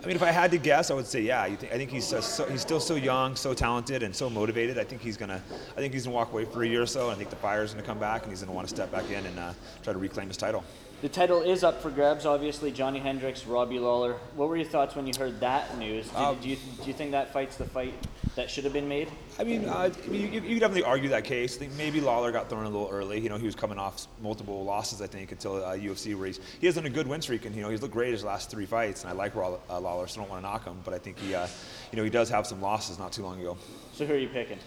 I 0.02 0.06
mean, 0.06 0.16
if 0.16 0.22
I 0.22 0.30
had 0.30 0.50
to 0.50 0.58
guess, 0.58 0.90
I 0.90 0.94
would 0.94 1.06
say 1.06 1.20
yeah. 1.20 1.42
I 1.42 1.54
think 1.54 1.90
he's 1.90 2.12
uh, 2.12 2.20
so, 2.20 2.44
he's 2.46 2.60
still 2.60 2.80
so 2.80 2.96
young, 2.96 3.36
so 3.36 3.54
talented, 3.54 4.02
and 4.02 4.14
so 4.14 4.28
motivated. 4.28 4.78
I 4.78 4.84
think 4.84 5.00
he's 5.00 5.16
gonna 5.16 5.40
I 5.76 5.80
think 5.80 5.94
he's 5.94 6.04
gonna 6.04 6.16
walk 6.16 6.32
away 6.32 6.44
for 6.44 6.62
a 6.64 6.66
year 6.66 6.82
or 6.82 6.86
so. 6.86 7.04
And 7.04 7.12
I 7.12 7.14
think 7.14 7.30
the 7.30 7.36
fire's 7.36 7.72
gonna 7.72 7.86
come 7.86 7.98
back, 7.98 8.22
and 8.22 8.32
he's 8.32 8.40
gonna 8.40 8.52
want 8.52 8.68
to 8.68 8.74
step 8.74 8.90
back 8.90 9.08
in 9.10 9.24
and 9.24 9.38
uh, 9.38 9.52
try 9.82 9.92
to 9.92 9.98
reclaim 9.98 10.28
his 10.28 10.36
title. 10.36 10.64
The 11.02 11.08
title 11.08 11.42
is 11.42 11.64
up 11.64 11.82
for 11.82 11.90
grabs, 11.90 12.26
obviously. 12.26 12.70
Johnny 12.70 13.00
Hendricks, 13.00 13.44
Robbie 13.44 13.80
Lawler. 13.80 14.12
What 14.36 14.48
were 14.48 14.56
your 14.56 14.64
thoughts 14.66 14.94
when 14.94 15.04
you 15.04 15.12
heard 15.18 15.40
that 15.40 15.76
news? 15.76 16.06
Did, 16.08 16.16
Um, 16.16 16.38
do, 16.40 16.48
you, 16.48 16.54
do 16.56 16.84
you 16.86 16.92
think 16.92 17.10
that 17.10 17.32
fight's 17.32 17.56
the 17.56 17.64
fight 17.64 17.94
that 18.36 18.48
should 18.48 18.62
have 18.62 18.72
been 18.72 18.86
made? 18.86 19.08
I 19.36 19.42
mean, 19.42 19.64
uh, 19.68 19.90
you, 20.08 20.28
you 20.28 20.40
could 20.40 20.60
definitely 20.60 20.84
argue 20.84 21.08
that 21.08 21.24
case. 21.24 21.56
I 21.56 21.58
think 21.58 21.72
maybe 21.72 22.00
Lawler 22.00 22.30
got 22.30 22.48
thrown 22.48 22.66
a 22.66 22.68
little 22.70 22.88
early. 22.88 23.18
You 23.18 23.30
know, 23.30 23.36
he 23.36 23.46
was 23.46 23.56
coming 23.56 23.78
off 23.80 24.06
multiple 24.22 24.64
losses, 24.64 25.02
I 25.02 25.08
think, 25.08 25.32
until 25.32 25.56
uh, 25.64 25.74
UFC 25.76 26.14
where 26.14 26.28
he's, 26.28 26.38
he 26.60 26.66
has 26.66 26.76
done 26.76 26.86
a 26.86 26.90
good 26.90 27.08
win 27.08 27.20
streak, 27.20 27.46
and 27.46 27.56
you 27.56 27.62
know 27.62 27.68
he's 27.68 27.82
looked 27.82 27.94
great 27.94 28.12
his 28.12 28.22
last 28.22 28.48
three 28.48 28.66
fights. 28.66 29.02
And 29.02 29.10
I 29.10 29.12
like 29.14 29.34
Raw- 29.34 29.58
uh, 29.68 29.80
Lawler, 29.80 30.06
so 30.06 30.20
I 30.20 30.22
don't 30.22 30.30
want 30.30 30.44
to 30.44 30.48
knock 30.48 30.64
him, 30.64 30.76
but 30.84 30.94
I 30.94 30.98
think 30.98 31.18
he, 31.18 31.34
uh, 31.34 31.48
you 31.90 31.96
know, 31.96 32.04
he 32.04 32.10
does 32.10 32.30
have 32.30 32.46
some 32.46 32.62
losses 32.62 33.00
not 33.00 33.10
too 33.12 33.24
long 33.24 33.40
ago. 33.40 33.58
So 33.92 34.06
who 34.06 34.14
are 34.14 34.18
you 34.18 34.28
picking? 34.28 34.58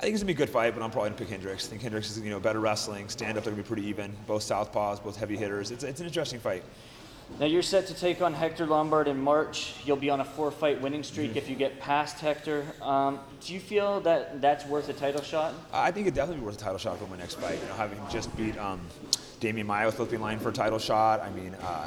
I 0.00 0.04
think 0.04 0.14
it's 0.14 0.22
gonna 0.22 0.28
be 0.28 0.32
a 0.32 0.46
good 0.46 0.48
fight, 0.48 0.72
but 0.74 0.82
I'm 0.82 0.90
probably 0.90 1.10
gonna 1.10 1.18
pick 1.18 1.28
Hendricks. 1.28 1.66
I 1.66 1.68
think 1.68 1.82
Hendricks 1.82 2.10
is 2.10 2.18
you 2.20 2.30
know 2.30 2.40
better 2.40 2.58
wrestling, 2.58 3.10
stand 3.10 3.36
up, 3.36 3.44
they're 3.44 3.52
gonna 3.52 3.62
be 3.62 3.66
pretty 3.66 3.86
even. 3.86 4.16
Both 4.26 4.44
southpaws, 4.44 5.04
both 5.04 5.14
heavy 5.14 5.36
hitters. 5.36 5.70
It's, 5.70 5.84
it's 5.84 6.00
an 6.00 6.06
interesting 6.06 6.40
fight. 6.40 6.62
Now 7.38 7.44
you're 7.44 7.60
set 7.60 7.86
to 7.88 7.94
take 7.94 8.22
on 8.22 8.32
Hector 8.32 8.64
Lombard 8.64 9.08
in 9.08 9.20
March. 9.20 9.74
You'll 9.84 9.98
be 9.98 10.08
on 10.08 10.20
a 10.20 10.24
four-fight 10.24 10.80
winning 10.80 11.02
streak 11.02 11.36
if 11.36 11.50
you 11.50 11.54
get 11.54 11.78
past 11.80 12.18
Hector. 12.18 12.64
Um, 12.80 13.20
do 13.42 13.52
you 13.52 13.60
feel 13.60 14.00
that 14.00 14.40
that's 14.40 14.64
worth 14.64 14.88
a 14.88 14.94
title 14.94 15.22
shot? 15.22 15.52
I 15.70 15.90
think 15.90 16.06
it'd 16.06 16.14
definitely 16.14 16.40
be 16.40 16.46
worth 16.46 16.56
a 16.56 16.64
title 16.64 16.78
shot 16.78 16.98
for 16.98 17.06
my 17.06 17.18
next 17.18 17.34
fight. 17.34 17.58
You 17.60 17.68
know, 17.68 17.74
having 17.74 17.98
just 18.10 18.34
beat 18.38 18.56
um, 18.56 18.80
Damian 19.38 19.66
Maia 19.66 19.84
with 19.84 19.98
looking 19.98 20.20
line 20.20 20.38
for 20.38 20.48
a 20.48 20.52
title 20.52 20.78
shot. 20.78 21.20
I 21.20 21.28
mean, 21.28 21.54
uh, 21.62 21.86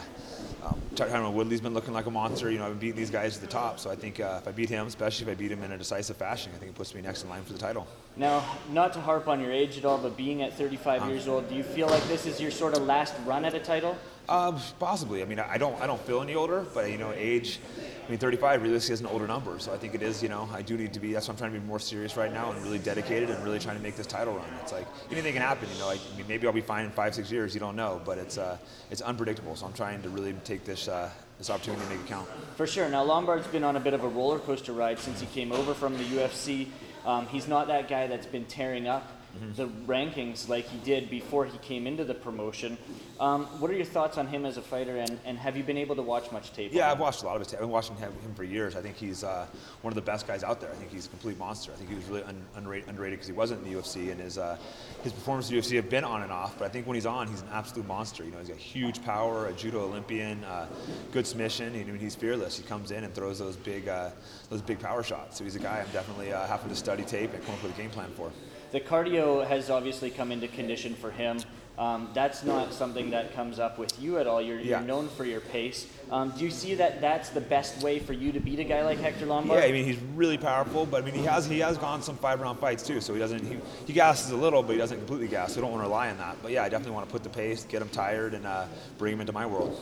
um, 0.66 0.80
Tyron 0.96 1.34
Woodley's 1.34 1.62
been 1.62 1.74
looking 1.74 1.94
like 1.94 2.06
a 2.06 2.12
monster. 2.12 2.50
You 2.50 2.60
know, 2.60 2.66
I've 2.66 2.72
been 2.72 2.80
beating 2.80 2.96
these 2.96 3.10
guys 3.10 3.36
to 3.36 3.42
the 3.42 3.48
top. 3.48 3.80
So 3.80 3.90
I 3.90 3.96
think 3.96 4.20
uh, 4.20 4.40
if 4.42 4.48
I 4.48 4.52
beat 4.52 4.70
him, 4.70 4.88
especially 4.88 5.28
if 5.28 5.32
I 5.32 5.36
beat 5.36 5.52
him 5.52 5.64
in 5.64 5.72
a 5.72 5.78
decisive 5.78 6.18
fashion, 6.18 6.52
I 6.56 6.58
think 6.58 6.72
it 6.72 6.76
puts 6.76 6.96
me 6.96 7.02
next 7.02 7.24
in 7.24 7.30
line 7.30 7.44
for 7.44 7.54
the 7.54 7.60
title. 7.60 7.88
Now, 8.16 8.44
not 8.70 8.94
to 8.94 9.02
harp 9.02 9.28
on 9.28 9.42
your 9.42 9.52
age 9.52 9.78
at 9.78 9.86
all, 9.86 9.98
but 9.98 10.16
being 10.16 10.42
at 10.42 10.54
35 10.54 11.10
years 11.10 11.28
old, 11.28 11.50
do 11.50 11.56
you 11.56 11.64
feel 11.64 11.88
like 11.88 12.04
this 12.08 12.26
is 12.26 12.40
your 12.40 12.52
sort 12.52 12.78
of 12.78 12.84
last 12.84 13.14
run 13.26 13.44
at 13.46 13.54
a 13.54 13.60
title? 13.60 13.98
Um, 14.30 14.60
possibly. 14.80 15.22
I 15.22 15.26
mean, 15.26 15.40
I 15.40 15.58
don't, 15.58 15.80
I 15.82 15.88
don't 15.88 16.02
feel 16.02 16.22
any 16.22 16.36
older, 16.36 16.66
but 16.74 16.90
you 16.90 16.98
know, 16.98 17.12
age. 17.16 17.60
I 18.06 18.10
mean, 18.10 18.20
35 18.20 18.62
realistically 18.62 18.94
is 18.94 19.02
an 19.02 19.08
older 19.08 19.28
number, 19.28 19.58
so 19.60 19.74
I 19.74 19.78
think 19.78 19.96
it 19.96 20.02
is. 20.02 20.22
You 20.22 20.30
know, 20.30 20.50
I 20.54 20.62
do 20.62 20.78
need 20.78 20.94
to 20.94 21.00
be. 21.00 21.14
That's 21.14 21.28
why 21.28 21.34
I'm 21.34 21.38
trying 21.38 21.54
to 21.54 21.60
be 21.60 21.66
more 21.66 21.80
serious 21.80 22.16
right 22.16 22.32
now 22.32 22.52
and 22.52 22.62
really 22.64 22.80
dedicated 22.80 23.30
and 23.30 23.44
really 23.44 23.60
trying 23.60 23.78
to 23.78 23.84
make 23.84 23.96
this 23.96 24.08
title 24.08 24.34
run. 24.34 24.46
It's 24.62 24.72
like 24.72 24.88
anything 25.12 25.34
can 25.34 25.42
happen. 25.42 25.68
You 25.74 25.80
know, 25.80 25.88
like, 25.88 26.00
I 26.14 26.18
mean, 26.18 26.28
maybe 26.28 26.48
I'll 26.48 26.54
be 26.54 26.62
fine 26.62 26.86
in 26.86 26.92
five, 26.92 27.16
six 27.16 27.32
years. 27.32 27.54
You 27.54 27.60
don't 27.60 27.76
know, 27.76 28.02
but 28.06 28.18
it's, 28.18 28.38
uh, 28.38 28.58
it's 28.92 29.02
unpredictable. 29.02 29.56
So 29.56 29.66
I'm 29.66 29.74
trying 29.74 30.02
to 30.02 30.10
really 30.10 30.34
take 30.44 30.66
this, 30.66 30.88
uh, 30.88 31.10
this 31.38 31.50
opportunity 31.50 31.84
to 31.84 31.90
make 31.90 32.00
it 32.00 32.08
count. 32.08 32.28
For 32.56 32.68
sure. 32.68 32.90
Now, 32.90 33.04
Lombard's 33.04 33.48
been 33.48 33.64
on 33.64 33.76
a 33.76 33.80
bit 33.80 33.94
of 33.94 34.04
a 34.04 34.08
roller 34.08 34.40
coaster 34.40 34.74
ride 34.74 35.00
since 35.00 35.20
he 35.20 35.28
came 35.28 35.52
over 35.52 35.74
from 35.74 35.98
the 35.98 36.04
UFC. 36.04 36.68
Um, 37.06 37.28
he's 37.28 37.48
not 37.48 37.68
that 37.68 37.90
guy 37.90 38.08
that's 38.08 38.28
been 38.28 38.46
tearing 38.46 38.88
up 38.88 39.13
the 39.56 39.68
rankings 39.88 40.48
like 40.48 40.66
he 40.66 40.78
did 40.80 41.10
before 41.10 41.46
he 41.46 41.58
came 41.60 41.88
into 41.88 42.04
the 42.04 42.14
promotion. 42.14 42.78
Um, 43.20 43.46
what 43.60 43.72
are 43.72 43.74
your 43.76 43.86
thoughts 43.86 44.18
on 44.18 44.28
him 44.28 44.46
as 44.46 44.58
a 44.58 44.62
fighter, 44.62 44.98
and, 44.98 45.20
and 45.26 45.38
have 45.38 45.58
you 45.58 45.64
been 45.64 45.78
able 45.78 45.96
to 45.96 46.02
watch 46.02 46.32
much 46.32 46.54
tape? 46.54 46.72
Yeah, 46.74 46.92
I've 46.92 47.00
watched 47.00 47.24
a 47.24 47.26
lot 47.26 47.36
of 47.36 47.42
his. 47.42 47.48
tape. 47.48 47.58
I've 47.58 47.64
been 47.64 47.72
watching 47.72 47.96
him, 47.96 48.12
him 48.12 48.34
for 48.36 48.44
years. 48.44 48.76
I 48.76 48.82
think 48.82 48.96
he's 48.96 49.24
uh, 49.24 49.46
one 49.82 49.92
of 49.92 49.96
the 49.96 50.02
best 50.02 50.28
guys 50.28 50.44
out 50.44 50.60
there. 50.62 50.72
I 50.72 50.76
think 50.76 50.92
he's 50.92 51.06
a 51.06 51.10
complete 51.10 51.38
monster. 51.38 51.72
I 51.72 51.76
think 51.76 51.90
he 51.90 51.96
was 51.96 52.06
really 52.06 52.24
un- 52.24 52.46
underrated 52.56 53.12
because 53.12 53.28
he 53.28 53.34
wasn't 53.34 53.66
in 53.66 53.72
the 53.74 53.80
UFC, 53.80 54.12
and 54.12 54.20
his 54.20 54.38
uh, 54.38 54.58
his 55.04 55.14
performances 55.14 55.52
in 55.52 55.58
the 55.58 55.62
UFC 55.64 55.76
have 55.76 55.90
been 55.90 56.04
on 56.04 56.22
and 56.24 56.32
off. 56.32 56.58
But 56.58 56.66
I 56.66 56.70
think 56.70 56.86
when 56.88 56.96
he's 56.96 57.06
on, 57.06 57.28
he's 57.28 57.42
an 57.42 57.50
absolute 57.52 57.88
monster. 57.88 58.24
You 58.24 58.32
know, 58.32 58.40
he's 58.40 58.50
got 58.50 58.58
huge 58.58 59.04
power, 59.04 59.48
a 59.48 59.54
judo 59.54 59.84
Olympian, 59.84 60.44
uh, 60.44 60.68
good 61.12 61.26
submission. 61.26 61.74
I 61.74 61.84
mean, 61.84 62.00
he's 62.00 62.16
fearless. 62.16 62.58
He 62.58 62.64
comes 62.64 62.92
in 62.92 63.04
and 63.04 63.14
throws 63.14 63.40
those 63.40 63.56
big 63.56 63.88
uh, 63.88 64.10
those 64.50 64.62
big 64.62 64.80
power 64.80 65.04
shots. 65.04 65.38
So 65.38 65.44
he's 65.44 65.56
a 65.56 65.60
guy 65.60 65.80
I'm 65.80 65.92
definitely 65.92 66.34
uh, 66.34 66.46
having 66.48 66.70
to 66.70 66.76
study 66.76 67.04
tape 67.04 67.34
and 67.34 67.44
come 67.46 67.56
up 67.56 67.64
with 67.64 67.74
a 67.74 67.82
game 67.82 67.90
plan 67.90 68.12
for. 68.16 68.32
The 68.74 68.82
cardio 68.82 69.46
has 69.48 69.70
obviously 69.70 70.10
come 70.10 70.32
into 70.32 70.48
condition 70.48 70.96
for 70.96 71.12
him. 71.12 71.40
Um, 71.78 72.10
that's 72.16 72.44
not 72.44 72.74
something 72.74 73.12
that 73.12 73.36
comes 73.36 73.60
up 73.60 73.78
with 73.78 74.00
you 74.02 74.18
at 74.18 74.26
all. 74.26 74.42
You're, 74.42 74.60
Yeah. 74.60 74.80
you're 74.80 74.88
known 74.88 75.10
for 75.10 75.26
your 75.26 75.42
pace. 75.42 75.86
Um, 76.12 76.32
do 76.36 76.44
you 76.44 76.50
see 76.50 76.74
that 76.76 77.00
that's 77.00 77.30
the 77.30 77.42
best 77.42 77.84
way 77.84 78.00
for 78.00 78.14
you 78.14 78.32
to 78.32 78.40
beat 78.40 78.58
a 78.60 78.64
guy 78.64 78.84
like 78.84 78.98
Hector 79.00 79.28
Lombard? 79.28 79.60
Yeah, 79.60 79.66
I 79.68 79.72
mean 79.72 79.86
he's 79.86 80.00
really 80.16 80.40
powerful, 80.40 80.88
but 80.88 81.04
I 81.04 81.06
mean 81.06 81.14
he 81.14 81.24
has 81.26 81.46
he 81.46 81.60
has 81.60 81.78
gone 81.78 82.02
some 82.02 82.18
five 82.18 82.42
round 82.42 82.58
fights 82.60 82.82
too, 82.84 83.00
so 83.00 83.14
he 83.14 83.20
doesn't 83.20 83.46
he, 83.46 83.58
he 83.86 83.94
gasses 83.94 84.32
a 84.32 84.36
little, 84.36 84.64
but 84.64 84.72
he 84.74 84.78
doesn't 84.80 84.98
completely 84.98 85.28
gas. 85.28 85.54
So 85.54 85.60
I 85.60 85.62
don't 85.62 85.72
want 85.72 85.84
to 85.84 85.88
rely 85.90 86.10
on 86.10 86.18
that. 86.18 86.38
But 86.42 86.52
yeah, 86.52 86.64
I 86.64 86.70
definitely 86.70 86.94
want 86.96 87.08
to 87.08 87.12
put 87.12 87.24
the 87.24 87.30
pace, 87.30 87.64
get 87.66 87.82
him 87.82 87.90
tired, 87.90 88.34
and 88.34 88.46
uh, 88.48 88.66
bring 88.98 89.14
him 89.14 89.22
into 89.22 89.34
my 89.34 89.46
world. 89.46 89.80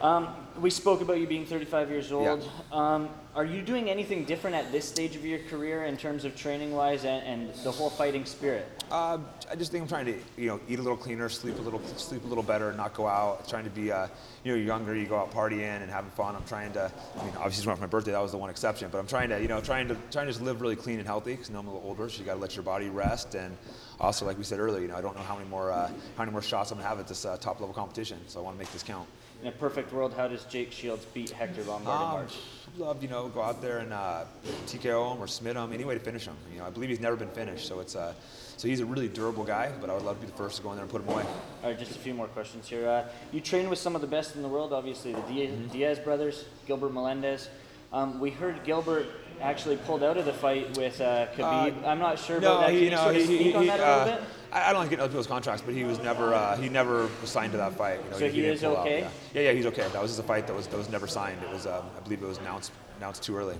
Um, 0.00 0.28
we 0.60 0.70
spoke 0.70 1.00
about 1.00 1.18
you 1.18 1.26
being 1.26 1.46
35 1.46 1.90
years 1.90 2.10
Yeah. 2.10 2.16
old. 2.16 2.50
Um, 2.72 3.08
are 3.36 3.44
you 3.44 3.62
doing 3.62 3.90
anything 3.90 4.24
different 4.24 4.54
at 4.54 4.70
this 4.70 4.84
stage 4.88 5.16
of 5.16 5.24
your 5.24 5.40
career 5.40 5.84
in 5.84 5.96
terms 5.96 6.24
of 6.24 6.36
training 6.36 6.72
wise 6.72 7.04
and, 7.04 7.26
and 7.26 7.54
the 7.64 7.70
whole 7.70 7.90
fighting 7.90 8.24
spirit? 8.24 8.66
Uh, 8.90 9.18
I 9.50 9.56
just 9.56 9.72
think 9.72 9.82
I'm 9.82 9.88
trying 9.88 10.06
to 10.06 10.14
you 10.36 10.48
know 10.48 10.60
eat 10.68 10.78
a 10.78 10.82
little 10.82 10.96
cleaner, 10.96 11.28
sleep 11.28 11.58
a 11.58 11.62
little 11.62 11.82
sleep 11.96 12.24
a 12.24 12.28
little 12.28 12.44
better, 12.44 12.72
not 12.72 12.94
go 12.94 13.08
out. 13.08 13.48
Trying 13.48 13.64
to 13.64 13.70
be 13.70 13.90
uh, 13.90 14.06
you 14.44 14.52
know 14.52 14.58
younger, 14.58 14.94
you 14.94 15.06
go 15.06 15.18
out 15.18 15.32
partying 15.32 15.82
and 15.82 15.90
having 15.90 16.10
fun. 16.12 16.36
I'm 16.36 16.44
trying 16.44 16.72
to. 16.72 16.92
I 17.18 17.24
mean, 17.24 17.34
obviously 17.36 17.70
it's 17.70 17.80
my 17.80 17.86
birthday. 17.86 18.12
That 18.12 18.22
was 18.22 18.32
the 18.32 18.38
one 18.38 18.50
exception, 18.50 18.88
but 18.92 18.98
I'm 18.98 19.06
trying 19.06 19.30
to 19.30 19.40
you 19.40 19.48
know 19.48 19.60
trying 19.60 19.88
to 19.88 19.96
trying 20.12 20.26
to 20.26 20.32
just 20.32 20.42
live 20.42 20.60
really 20.60 20.76
clean 20.76 20.98
and 20.98 21.06
healthy 21.06 21.32
because 21.32 21.50
now 21.50 21.58
I'm 21.58 21.66
a 21.66 21.74
little 21.74 21.88
older, 21.88 22.08
so 22.08 22.20
you 22.20 22.24
got 22.24 22.34
to 22.34 22.40
let 22.40 22.54
your 22.54 22.64
body 22.64 22.88
rest 22.88 23.34
and. 23.34 23.56
Also, 24.00 24.26
like 24.26 24.36
we 24.36 24.44
said 24.44 24.58
earlier, 24.58 24.80
you 24.82 24.88
know, 24.88 24.96
I 24.96 25.00
don't 25.00 25.16
know 25.16 25.22
how 25.22 25.36
many 25.36 25.48
more 25.48 25.70
uh, 25.70 25.88
how 26.16 26.24
many 26.24 26.32
more 26.32 26.42
shots 26.42 26.70
I'm 26.70 26.78
gonna 26.78 26.88
have 26.88 26.98
at 26.98 27.06
this 27.08 27.24
uh, 27.24 27.36
top 27.36 27.60
level 27.60 27.74
competition, 27.74 28.18
so 28.26 28.40
I 28.40 28.42
want 28.42 28.56
to 28.56 28.58
make 28.58 28.72
this 28.72 28.82
count. 28.82 29.08
In 29.42 29.48
a 29.48 29.52
perfect 29.52 29.92
world, 29.92 30.14
how 30.16 30.26
does 30.26 30.44
Jake 30.44 30.72
Shields 30.72 31.04
beat 31.12 31.30
Hector 31.30 31.62
Lombard 31.64 32.00
Um, 32.00 32.10
March? 32.12 32.34
Love, 32.78 33.02
you 33.02 33.08
know, 33.08 33.28
go 33.28 33.42
out 33.42 33.60
there 33.60 33.78
and 33.78 33.92
uh, 33.92 34.24
TKO 34.66 35.14
him 35.14 35.22
or 35.22 35.26
submit 35.26 35.54
him, 35.56 35.72
any 35.72 35.84
way 35.84 35.94
to 35.94 36.00
finish 36.00 36.24
him. 36.24 36.34
You 36.52 36.58
know, 36.60 36.66
I 36.66 36.70
believe 36.70 36.88
he's 36.88 36.98
never 37.00 37.14
been 37.14 37.28
finished, 37.30 37.66
so 37.68 37.78
it's 37.80 37.94
uh, 37.94 38.14
so 38.56 38.66
he's 38.68 38.80
a 38.80 38.86
really 38.86 39.06
durable 39.08 39.44
guy. 39.44 39.70
But 39.80 39.90
I 39.90 39.94
would 39.94 40.02
love 40.02 40.16
to 40.20 40.26
be 40.26 40.30
the 40.30 40.36
first 40.36 40.56
to 40.56 40.62
go 40.62 40.70
in 40.70 40.76
there 40.76 40.82
and 40.84 40.90
put 40.90 41.02
him 41.02 41.08
away. 41.08 41.24
All 41.62 41.70
right, 41.70 41.78
just 41.78 41.92
a 41.92 41.98
few 41.98 42.14
more 42.14 42.26
questions 42.28 42.68
here. 42.68 42.88
Uh, 42.88 43.04
you 43.32 43.40
train 43.40 43.68
with 43.70 43.78
some 43.78 43.94
of 43.94 44.00
the 44.00 44.06
best 44.08 44.34
in 44.34 44.42
the 44.42 44.48
world, 44.48 44.72
obviously, 44.72 45.12
the 45.12 45.20
Diaz, 45.22 45.50
Mm-hmm. 45.50 45.68
Diaz 45.68 45.98
brothers, 46.00 46.44
Gilbert 46.66 46.92
Melendez. 46.92 47.48
Um, 47.92 48.18
we 48.18 48.30
heard 48.30 48.64
Gilbert 48.64 49.06
actually 49.40 49.76
pulled 49.76 50.02
out 50.02 50.16
of 50.16 50.24
the 50.24 50.32
fight 50.32 50.76
with 50.76 51.00
uh, 51.00 51.26
Khabib. 51.36 51.82
Uh, 51.82 51.86
I'm 51.86 51.98
not 51.98 52.18
sure 52.18 52.40
No, 52.40 52.52
about 52.52 52.60
that. 52.60 52.66
Can 52.68 52.76
he, 52.76 52.84
you 52.84 52.90
no, 52.90 52.96
sort 52.96 53.16
of 53.16 53.22
he, 53.22 53.24
speak 53.24 53.40
he, 53.40 53.54
on 53.54 53.62
he, 53.62 53.68
that 53.68 53.80
a 53.80 53.86
uh, 53.86 54.04
little 54.04 54.20
bit? 54.20 54.28
I, 54.52 54.72
don't 54.72 54.82
like 54.82 54.90
getting 54.90 55.02
other 55.02 55.10
people's 55.10 55.26
contracts, 55.26 55.62
but 55.64 55.74
he 55.74 55.82
was 55.84 55.98
never 55.98 56.32
uh, 56.32 56.56
he 56.56 56.68
never 56.68 57.08
was 57.20 57.30
signed 57.30 57.52
to 57.52 57.58
that 57.58 57.72
fight. 57.72 58.00
You 58.04 58.10
know, 58.10 58.18
So 58.18 58.28
he 58.28 58.40
didn't 58.40 58.56
is 58.56 58.64
out, 58.64 58.76
okay? 58.78 59.00
yeah. 59.00 59.10
yeah, 59.34 59.42
yeah, 59.42 59.52
he's 59.52 59.66
okay. 59.66 59.88
That 59.92 60.00
was 60.00 60.12
just 60.12 60.20
a 60.20 60.24
fight 60.24 60.46
that 60.46 60.54
was 60.54 60.68
that 60.68 60.76
was 60.76 60.88
never 60.88 61.06
signed. 61.06 61.42
It 61.42 61.50
was 61.50 61.66
um, 61.66 61.84
I 61.96 62.00
believe 62.00 62.22
it 62.22 62.26
was 62.26 62.38
announced 62.38 62.72
announced 62.98 63.22
too 63.22 63.36
early. 63.36 63.56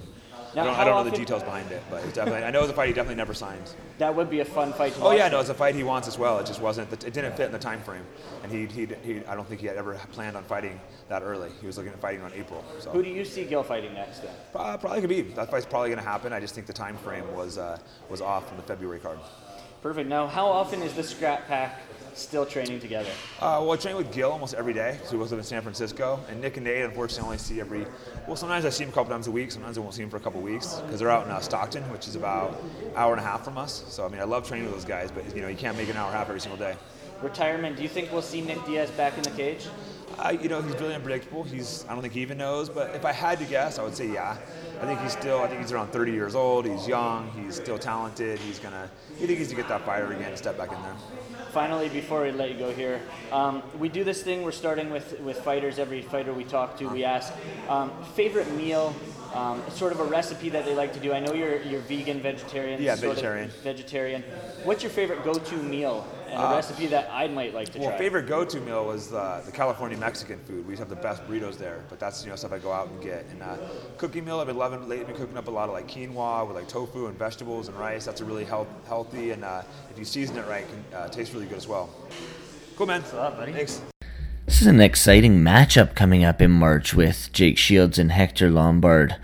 Now, 0.54 0.62
I 0.62 0.64
don't, 0.66 0.74
I 0.76 0.84
don't 0.84 1.04
know 1.04 1.10
the 1.10 1.16
details 1.16 1.42
behind 1.42 1.70
it, 1.72 1.82
but 1.90 2.04
it's 2.04 2.12
definitely 2.14 2.44
I 2.44 2.50
know 2.50 2.60
it 2.60 2.62
was 2.62 2.70
a 2.70 2.74
fight 2.74 2.88
he 2.88 2.94
definitely 2.94 3.16
never 3.16 3.34
signed. 3.34 3.74
That 3.98 4.14
would 4.14 4.30
be 4.30 4.40
a 4.40 4.44
fun 4.44 4.72
fight 4.72 4.94
to 4.94 5.00
Oh 5.00 5.04
watch. 5.06 5.18
yeah, 5.18 5.28
no, 5.28 5.40
it's 5.40 5.48
a 5.48 5.54
fight 5.54 5.74
he 5.74 5.82
wants 5.82 6.06
as 6.06 6.18
well. 6.18 6.38
It 6.38 6.46
just 6.46 6.60
wasn't. 6.60 6.92
It 6.92 7.12
didn't 7.12 7.36
fit 7.36 7.46
in 7.46 7.52
the 7.52 7.58
time 7.58 7.80
frame, 7.82 8.04
and 8.42 8.52
he, 8.52 8.66
he, 8.66 8.86
he 9.02 9.24
I 9.26 9.34
don't 9.34 9.48
think 9.48 9.60
he 9.60 9.66
had 9.66 9.76
ever 9.76 9.94
planned 10.12 10.36
on 10.36 10.44
fighting 10.44 10.80
that 11.08 11.22
early. 11.22 11.50
He 11.60 11.66
was 11.66 11.76
looking 11.76 11.92
at 11.92 12.00
fighting 12.00 12.22
on 12.22 12.32
April. 12.34 12.64
So 12.80 12.90
Who 12.90 13.02
do 13.02 13.10
you 13.10 13.24
see 13.24 13.44
Gil 13.44 13.62
fighting 13.62 13.94
next 13.94 14.20
then? 14.20 14.30
Uh, 14.54 14.76
probably 14.76 15.00
could 15.00 15.10
be. 15.10 15.22
That 15.22 15.50
fight's 15.50 15.66
probably 15.66 15.88
going 15.90 15.98
to 16.02 16.08
happen. 16.08 16.32
I 16.32 16.40
just 16.40 16.54
think 16.54 16.66
the 16.66 16.72
time 16.72 16.96
frame 16.98 17.24
was 17.34 17.58
uh, 17.58 17.78
was 18.08 18.20
off 18.20 18.46
from 18.48 18.56
the 18.56 18.62
February 18.64 19.00
card. 19.00 19.18
Perfect. 19.82 20.08
Now, 20.08 20.26
how 20.26 20.46
often 20.46 20.80
is 20.82 20.94
the 20.94 21.02
Scrap 21.02 21.46
Pack 21.46 21.78
still 22.14 22.46
training 22.46 22.80
together? 22.80 23.10
Uh, 23.38 23.58
well, 23.60 23.72
I 23.72 23.76
train 23.76 23.96
with 23.96 24.10
Gil 24.14 24.30
almost 24.32 24.54
every 24.54 24.72
day. 24.72 24.92
because 24.92 25.12
we 25.12 25.18
both 25.18 25.30
live 25.30 25.40
in 25.40 25.44
San 25.44 25.60
Francisco, 25.60 26.20
and 26.30 26.40
Nick 26.40 26.56
and 26.56 26.64
Nate, 26.64 26.84
unfortunately, 26.84 27.24
only 27.26 27.38
see 27.38 27.60
every. 27.60 27.84
Well, 28.26 28.36
sometimes 28.36 28.64
I 28.64 28.70
see 28.70 28.84
them 28.84 28.90
a 28.92 28.94
couple 28.94 29.12
times 29.12 29.26
a 29.26 29.30
week. 29.30 29.52
Sometimes 29.52 29.76
I 29.76 29.82
won't 29.82 29.92
see 29.92 30.00
them 30.00 30.08
for 30.08 30.16
a 30.16 30.20
couple 30.20 30.40
weeks 30.40 30.76
because 30.76 30.98
they're 30.98 31.10
out 31.10 31.26
in 31.26 31.30
uh, 31.30 31.40
Stockton, 31.40 31.82
which 31.90 32.08
is 32.08 32.16
about 32.16 32.52
an 32.52 32.92
hour 32.96 33.12
and 33.12 33.20
a 33.20 33.24
half 33.24 33.44
from 33.44 33.58
us. 33.58 33.84
So 33.88 34.06
I 34.06 34.08
mean, 34.08 34.20
I 34.20 34.24
love 34.24 34.48
training 34.48 34.64
with 34.64 34.74
those 34.74 34.86
guys, 34.86 35.10
but 35.10 35.36
you 35.36 35.42
know, 35.42 35.48
you 35.48 35.56
can't 35.56 35.76
make 35.76 35.90
an 35.90 35.96
hour 35.96 36.06
and 36.06 36.14
a 36.14 36.18
half 36.18 36.28
every 36.28 36.40
single 36.40 36.58
day. 36.58 36.74
Retirement. 37.20 37.76
Do 37.76 37.82
you 37.82 37.88
think 37.88 38.10
we'll 38.10 38.22
see 38.22 38.40
Nick 38.40 38.64
Diaz 38.64 38.90
back 38.92 39.16
in 39.18 39.24
the 39.24 39.30
cage? 39.30 39.66
I, 40.18 40.32
you 40.32 40.48
know, 40.48 40.60
he's 40.62 40.74
really 40.74 40.94
unpredictable. 40.94 41.42
He's, 41.42 41.84
I 41.88 41.92
don't 41.92 42.02
think 42.02 42.14
he 42.14 42.20
even 42.20 42.38
knows. 42.38 42.68
But 42.68 42.94
if 42.94 43.04
I 43.04 43.12
had 43.12 43.38
to 43.38 43.44
guess, 43.44 43.78
I 43.78 43.82
would 43.82 43.94
say 43.94 44.12
yeah. 44.12 44.36
I 44.80 44.86
think 44.86 45.00
he's 45.00 45.12
still, 45.12 45.40
I 45.40 45.48
think 45.48 45.60
he's 45.60 45.72
around 45.72 45.88
30 45.88 46.12
years 46.12 46.34
old. 46.34 46.66
He's 46.66 46.86
young. 46.86 47.30
He's 47.30 47.56
still 47.56 47.78
talented. 47.78 48.38
He's 48.40 48.58
gonna, 48.58 48.90
you 49.20 49.26
think 49.26 49.38
he's 49.38 49.48
going 49.48 49.56
to 49.56 49.62
get 49.62 49.68
that 49.68 49.86
fighter 49.86 50.12
again 50.12 50.30
and 50.30 50.38
step 50.38 50.58
back 50.58 50.72
in 50.72 50.82
there. 50.82 50.94
Finally, 51.52 51.88
before 51.88 52.22
we 52.22 52.32
let 52.32 52.50
you 52.50 52.58
go 52.58 52.72
here, 52.72 53.00
um, 53.30 53.62
we 53.78 53.88
do 53.88 54.02
this 54.02 54.22
thing. 54.22 54.42
We're 54.42 54.52
starting 54.52 54.90
with, 54.90 55.18
with 55.20 55.38
fighters. 55.38 55.78
Every 55.78 56.02
fighter 56.02 56.32
we 56.34 56.44
talk 56.44 56.76
to, 56.78 56.88
we 56.88 57.04
ask 57.04 57.32
um, 57.68 57.92
favorite 58.14 58.50
meal, 58.56 58.94
um, 59.34 59.62
sort 59.70 59.92
of 59.92 60.00
a 60.00 60.04
recipe 60.04 60.48
that 60.48 60.64
they 60.64 60.74
like 60.74 60.92
to 60.94 61.00
do. 61.00 61.12
I 61.12 61.20
know 61.20 61.32
you're 61.32 61.62
you're 61.62 61.80
vegan, 61.82 62.20
vegetarian. 62.20 62.82
Yeah, 62.82 62.96
vegetarian. 62.96 63.50
vegetarian. 63.62 64.22
What's 64.64 64.82
your 64.82 64.90
favorite 64.90 65.24
go-to 65.24 65.56
meal 65.56 66.06
and 66.34 66.52
a 66.52 66.56
recipe 66.56 66.86
that 66.88 67.08
I 67.10 67.28
might 67.28 67.54
like 67.54 67.66
to 67.66 67.72
try. 67.72 67.80
Well, 67.80 67.90
try? 67.90 67.98
favorite 67.98 68.26
go-to 68.26 68.60
meal 68.60 68.84
was 68.84 69.12
uh, 69.12 69.42
the 69.44 69.52
California 69.52 69.96
Mexican 69.96 70.38
food. 70.40 70.66
We 70.66 70.72
used 70.72 70.82
to 70.82 70.88
have 70.88 70.88
the 70.88 70.96
best 70.96 71.26
burritos 71.26 71.56
there, 71.56 71.84
but 71.88 71.98
that's 71.98 72.24
you 72.24 72.30
know 72.30 72.36
stuff 72.36 72.52
I 72.52 72.58
go 72.58 72.72
out 72.72 72.88
and 72.88 73.02
get. 73.02 73.26
And 73.30 73.42
uh, 73.42 73.56
cooking 73.98 74.24
meal, 74.24 74.40
I've 74.40 74.46
been 74.46 74.56
loving 74.56 74.88
lately. 74.88 75.04
Been 75.04 75.16
cooking 75.16 75.36
up 75.36 75.48
a 75.48 75.50
lot 75.50 75.68
of 75.68 75.74
like 75.74 75.88
quinoa 75.88 76.46
with 76.46 76.56
like 76.56 76.68
tofu 76.68 77.06
and 77.06 77.18
vegetables 77.18 77.68
and 77.68 77.78
rice. 77.78 78.04
That's 78.04 78.20
a 78.20 78.24
really 78.24 78.44
health, 78.44 78.68
healthy, 78.86 79.30
and 79.30 79.44
uh, 79.44 79.62
if 79.90 79.98
you 79.98 80.04
season 80.04 80.36
it 80.36 80.46
right, 80.46 80.66
can 80.68 80.98
uh, 80.98 81.08
taste 81.08 81.32
really 81.32 81.46
good 81.46 81.58
as 81.58 81.68
well. 81.68 81.90
Cool, 82.76 82.86
man. 82.86 83.00
Thanks 83.00 83.14
a 83.14 83.16
lot, 83.16 83.36
buddy. 83.36 83.52
Thanks. 83.52 83.82
This 84.46 84.60
is 84.60 84.66
an 84.66 84.80
exciting 84.80 85.38
matchup 85.38 85.94
coming 85.94 86.22
up 86.22 86.42
in 86.42 86.50
March 86.50 86.92
with 86.92 87.30
Jake 87.32 87.56
Shields 87.56 87.98
and 87.98 88.12
Hector 88.12 88.50
Lombard. 88.50 89.16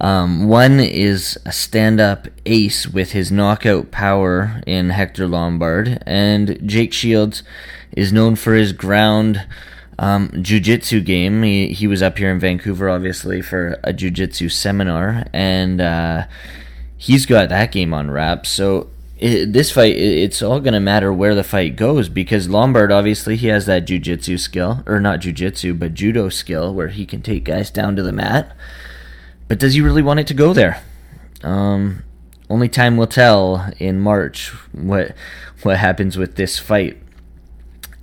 Um, 0.00 0.46
one 0.48 0.78
is 0.78 1.38
a 1.44 1.52
stand 1.52 2.00
up 2.00 2.28
ace 2.46 2.86
with 2.86 3.12
his 3.12 3.32
knockout 3.32 3.90
power 3.90 4.62
in 4.66 4.90
Hector 4.90 5.26
Lombard, 5.26 6.02
and 6.06 6.58
Jake 6.64 6.92
Shields 6.92 7.42
is 7.92 8.12
known 8.12 8.36
for 8.36 8.54
his 8.54 8.72
ground 8.72 9.46
um, 9.98 10.30
jiu 10.40 10.60
jitsu 10.60 11.00
game. 11.00 11.42
He, 11.42 11.68
he 11.72 11.86
was 11.86 12.02
up 12.02 12.18
here 12.18 12.30
in 12.30 12.38
Vancouver, 12.38 12.88
obviously, 12.88 13.42
for 13.42 13.80
a 13.82 13.92
jiu 13.92 14.10
jitsu 14.10 14.48
seminar, 14.48 15.24
and 15.32 15.80
uh, 15.80 16.26
he's 16.96 17.26
got 17.26 17.48
that 17.48 17.72
game 17.72 17.92
on 17.92 18.10
wrap. 18.10 18.46
So 18.46 18.90
it, 19.18 19.52
this 19.52 19.72
fight, 19.72 19.96
it, 19.96 20.18
it's 20.18 20.42
all 20.42 20.60
going 20.60 20.74
to 20.74 20.80
matter 20.80 21.12
where 21.12 21.34
the 21.34 21.42
fight 21.42 21.74
goes 21.74 22.08
because 22.08 22.48
Lombard, 22.48 22.92
obviously, 22.92 23.34
he 23.34 23.48
has 23.48 23.66
that 23.66 23.86
jujitsu 23.86 24.38
skill, 24.38 24.84
or 24.86 25.00
not 25.00 25.20
jujitsu, 25.20 25.76
but 25.76 25.94
judo 25.94 26.28
skill, 26.28 26.72
where 26.72 26.88
he 26.88 27.04
can 27.04 27.20
take 27.20 27.44
guys 27.44 27.70
down 27.70 27.96
to 27.96 28.02
the 28.04 28.12
mat. 28.12 28.56
But 29.48 29.58
does 29.58 29.74
he 29.74 29.80
really 29.80 30.02
want 30.02 30.20
it 30.20 30.26
to 30.28 30.34
go 30.34 30.52
there? 30.52 30.82
Um, 31.42 32.04
only 32.50 32.68
time 32.68 32.96
will 32.96 33.06
tell 33.06 33.70
in 33.78 34.00
March 34.00 34.48
what 34.72 35.14
what 35.62 35.78
happens 35.78 36.16
with 36.16 36.36
this 36.36 36.58
fight. 36.58 36.98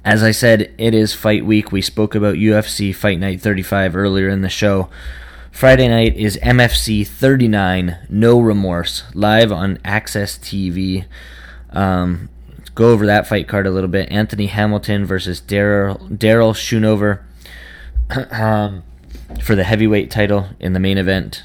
As 0.03 0.21
I 0.21 0.31
said, 0.31 0.73
it 0.77 0.93
is 0.93 1.13
fight 1.13 1.45
week. 1.45 1.71
We 1.71 1.81
spoke 1.81 2.13
about 2.13 2.35
UFC 2.35 2.93
Fight 2.93 3.19
Night 3.19 3.41
35 3.41 3.95
earlier 3.95 4.29
in 4.29 4.41
the 4.41 4.49
show. 4.49 4.89
Friday 5.51 5.87
night 5.87 6.17
is 6.17 6.37
MFC 6.43 7.07
39, 7.07 7.97
No 8.09 8.39
Remorse, 8.39 9.03
live 9.13 9.53
on 9.53 9.77
AXS 9.77 10.37
TV. 10.39 11.05
Um, 11.71 12.27
go 12.75 12.91
over 12.91 13.05
that 13.05 13.25
fight 13.25 13.47
card 13.47 13.65
a 13.65 13.71
little 13.71 13.89
bit. 13.89 14.11
Anthony 14.11 14.47
Hamilton 14.47 15.05
versus 15.05 15.41
Daryl 15.41 15.97
Daryl 16.09 16.53
Schoonover 16.53 17.21
um, 18.33 18.83
for 19.41 19.55
the 19.55 19.63
heavyweight 19.63 20.11
title 20.11 20.49
in 20.59 20.73
the 20.73 20.79
main 20.79 20.97
event. 20.97 21.43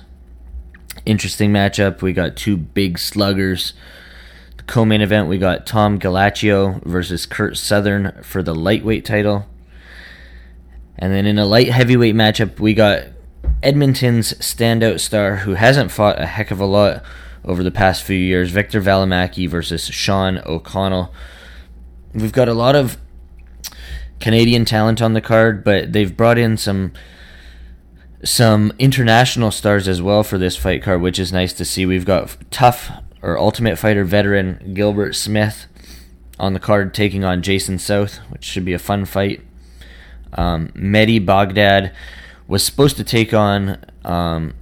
Interesting 1.07 1.53
matchup. 1.53 2.03
We 2.03 2.13
got 2.13 2.37
two 2.37 2.57
big 2.57 2.99
sluggers. 2.99 3.73
The 4.57 4.63
co-main 4.65 5.01
event, 5.01 5.29
we 5.29 5.39
got 5.39 5.67
Tom 5.67 5.99
Gallicchio 5.99 6.83
versus 6.85 7.27
Kurt 7.27 7.57
Southern 7.57 8.23
for 8.23 8.43
the 8.43 8.55
lightweight 8.55 9.05
title. 9.05 9.47
And 10.99 11.13
then 11.13 11.25
in 11.27 11.39
a 11.39 11.47
light 11.47 11.71
heavyweight 11.71 12.15
matchup, 12.15 12.61
we 12.61 12.75
got 12.75 13.05
Edmonton's 13.63 14.35
standout 14.35 15.01
star 15.01 15.37
who 15.37 15.55
hasn't 15.55 15.91
fought 15.91 16.21
a 16.21 16.27
heck 16.27 16.51
of 16.51 16.61
a 16.61 16.67
lot 16.67 17.03
over 17.45 17.63
the 17.63 17.71
past 17.71 18.03
few 18.03 18.17
years, 18.17 18.51
Victor 18.51 18.83
Valimaki 18.83 19.49
versus 19.49 19.87
Sean 19.87 20.43
O'Connell. 20.45 21.13
We've 22.13 22.33
got 22.33 22.49
a 22.49 22.55
lot 22.55 22.77
of 22.77 22.99
Canadian 24.21 24.67
talent 24.67 25.01
on 25.01 25.15
the 25.15 25.21
card, 25.23 25.65
but 25.65 25.93
they've 25.93 26.15
brought 26.15 26.37
in 26.37 26.59
some 26.59 26.93
some 28.23 28.73
international 28.79 29.51
stars 29.51 29.89
as 29.89 30.03
well 30.03 30.23
for 30.23 30.39
this 30.39 30.57
fight 30.57 30.83
card, 30.83 31.01
which 31.01 31.19
is 31.19 31.33
nice 31.33 31.53
to 31.55 31.65
see. 31.65 31.87
We've 31.87 32.05
got 32.05 32.37
TUF 32.51 32.91
or 33.23 33.39
Ultimate 33.39 33.79
Fighter 33.79 34.05
veteran 34.05 34.73
Gilbert 34.75 35.15
Smith 35.15 35.67
on 36.39 36.53
the 36.53 36.61
card 36.61 36.95
taking 36.95 37.25
on 37.25 37.43
Jason 37.43 37.79
South, 37.79 38.17
which 38.31 38.45
should 38.45 38.65
be 38.65 38.73
a 38.73 38.79
fun 38.79 39.05
fight. 39.05 39.43
Um, 40.33 40.69
Mehdi 40.69 41.25
Baghdad 41.25 41.95
was 42.47 42.65
supposed 42.65 42.97
to 42.97 43.05
take 43.05 43.35
on 43.35 43.79
um, 44.05 44.55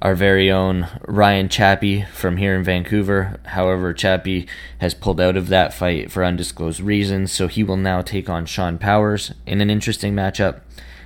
our 0.00 0.14
very 0.14 0.50
own 0.50 0.88
Ryan 1.06 1.48
Chappie 1.48 2.04
from 2.12 2.36
here 2.36 2.54
in 2.54 2.64
Vancouver. 2.64 3.38
However, 3.46 3.94
Chappie 3.94 4.48
has 4.78 4.94
pulled 4.94 5.20
out 5.20 5.36
of 5.36 5.48
that 5.48 5.72
fight 5.72 6.10
for 6.10 6.24
undisclosed 6.24 6.80
reasons, 6.80 7.32
so 7.32 7.46
he 7.46 7.62
will 7.62 7.76
now 7.76 8.02
take 8.02 8.28
on 8.28 8.46
Sean 8.46 8.78
Powers 8.78 9.32
in 9.46 9.60
an 9.60 9.70
interesting 9.70 10.14
matchup. 10.14 10.60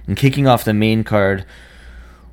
And 0.07 0.17
kicking 0.17 0.47
off 0.47 0.65
the 0.65 0.75
main 0.75 1.05
card, 1.05 1.45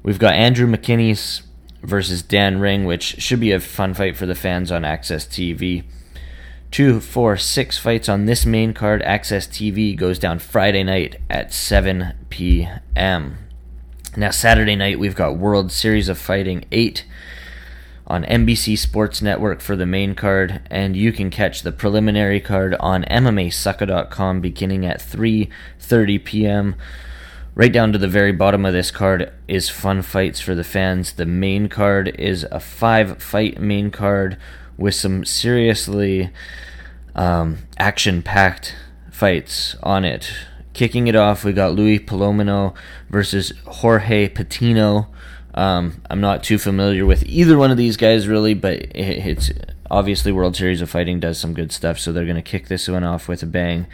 we've 0.04 0.20
got 0.20 0.36
Andrew 0.36 0.68
McKinney's 0.68 1.44
versus 1.82 2.22
Dan 2.22 2.60
Ring, 2.60 2.86
which 2.86 3.22
should 3.22 3.40
be 3.40 3.52
a 3.52 3.60
fun 3.60 3.94
fight 3.94 4.16
for 4.16 4.26
the 4.26 4.36
fans 4.36 4.72
on 4.72 4.84
AXS 4.84 5.28
TV. 5.28 5.84
Two, 6.72 7.00
four, 7.00 7.38
six 7.38 7.78
fights 7.78 8.10
on 8.10 8.26
this 8.26 8.46
main 8.46 8.74
card. 8.74 9.04
AXS 9.04 9.48
TV 9.48 9.96
goes 9.96 10.18
down 10.18 10.40
Friday 10.40 10.84
night 10.84 11.20
at 11.30 11.54
7 11.54 12.14
p.m. 12.30 13.38
Now, 14.16 14.32
Saturday 14.32 14.76
night, 14.76 15.00
we've 15.00 15.16
got 15.16 15.38
World 15.38 15.72
Series 15.72 16.10
of 16.10 16.18
Fighting 16.18 16.66
8 16.72 17.06
on 18.06 18.24
NBC 18.26 18.78
Sports 18.78 19.22
Network 19.22 19.62
for 19.62 19.76
the 19.76 19.86
main 19.86 20.14
card, 20.16 20.62
and 20.70 20.96
you 20.96 21.12
can 21.12 21.30
catch 21.30 21.62
the 21.62 21.72
preliminary 21.72 22.40
card 22.40 22.76
on 22.80 23.04
MMAsucka.com 23.06 24.42
beginning 24.42 24.86
at 24.86 25.00
3:30 25.00 26.24
p.m. 26.24 26.76
Right 27.56 27.72
down 27.72 27.92
to 27.92 28.00
the 28.00 28.08
very 28.08 28.32
bottom 28.32 28.66
of 28.66 28.74
this 28.74 28.90
card 28.90 29.32
is 29.48 29.70
fun 29.70 30.02
fights 30.02 30.40
for 30.40 30.56
the 30.56 30.64
fans. 30.64 31.14
The 31.14 31.28
main 31.28 31.70
card 31.70 32.16
is 32.18 32.46
a 32.46 32.60
five-fight 32.60 33.60
main 33.60 33.92
card 33.92 34.38
with 34.76 34.96
some 34.96 35.24
seriously 35.24 36.32
um, 37.14 37.60
action-packed 37.78 38.76
fights 39.12 39.76
on 39.84 40.04
it. 40.04 40.34
Kicking 40.74 41.06
it 41.06 41.16
off, 41.16 41.44
we 41.44 41.54
got 41.54 41.76
Luis 41.76 42.00
Palomino 42.00 42.74
versus 43.12 43.54
Jorge 43.68 44.30
Patino. 44.30 45.10
Um, 45.54 46.02
I'm 46.10 46.22
not 46.22 46.44
too 46.44 46.58
familiar 46.58 47.06
with 47.06 47.24
either 47.28 47.56
one 47.56 47.70
of 47.70 47.78
these 47.78 47.98
guys 47.98 48.28
really, 48.28 48.56
but 48.56 48.88
it's 48.96 49.52
obviously 49.92 50.32
World 50.32 50.56
Series 50.56 50.82
of 50.82 50.90
Fighting 50.90 51.20
does 51.20 51.40
some 51.40 51.54
good 51.54 51.72
stuff, 51.72 52.00
so 52.00 52.12
they're 52.12 52.26
going 52.26 52.36
to 52.36 52.42
kick 52.42 52.68
this 52.68 52.88
one 52.88 53.04
off 53.04 53.28
with 53.28 53.44
a 53.44 53.46
bang. 53.46 53.86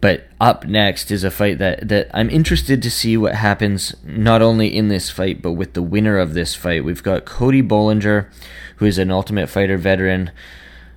But 0.00 0.28
up 0.40 0.64
next 0.64 1.10
is 1.10 1.24
a 1.24 1.30
fight 1.30 1.58
that, 1.58 1.88
that 1.88 2.08
I'm 2.14 2.30
interested 2.30 2.82
to 2.82 2.90
see 2.90 3.16
what 3.16 3.34
happens 3.34 3.96
not 4.04 4.42
only 4.42 4.74
in 4.74 4.88
this 4.88 5.10
fight, 5.10 5.42
but 5.42 5.52
with 5.52 5.72
the 5.72 5.82
winner 5.82 6.18
of 6.18 6.34
this 6.34 6.54
fight. 6.54 6.84
We've 6.84 7.02
got 7.02 7.24
Cody 7.24 7.62
Bollinger, 7.62 8.30
who 8.76 8.86
is 8.86 8.98
an 8.98 9.10
Ultimate 9.10 9.48
Fighter 9.48 9.76
veteran. 9.76 10.30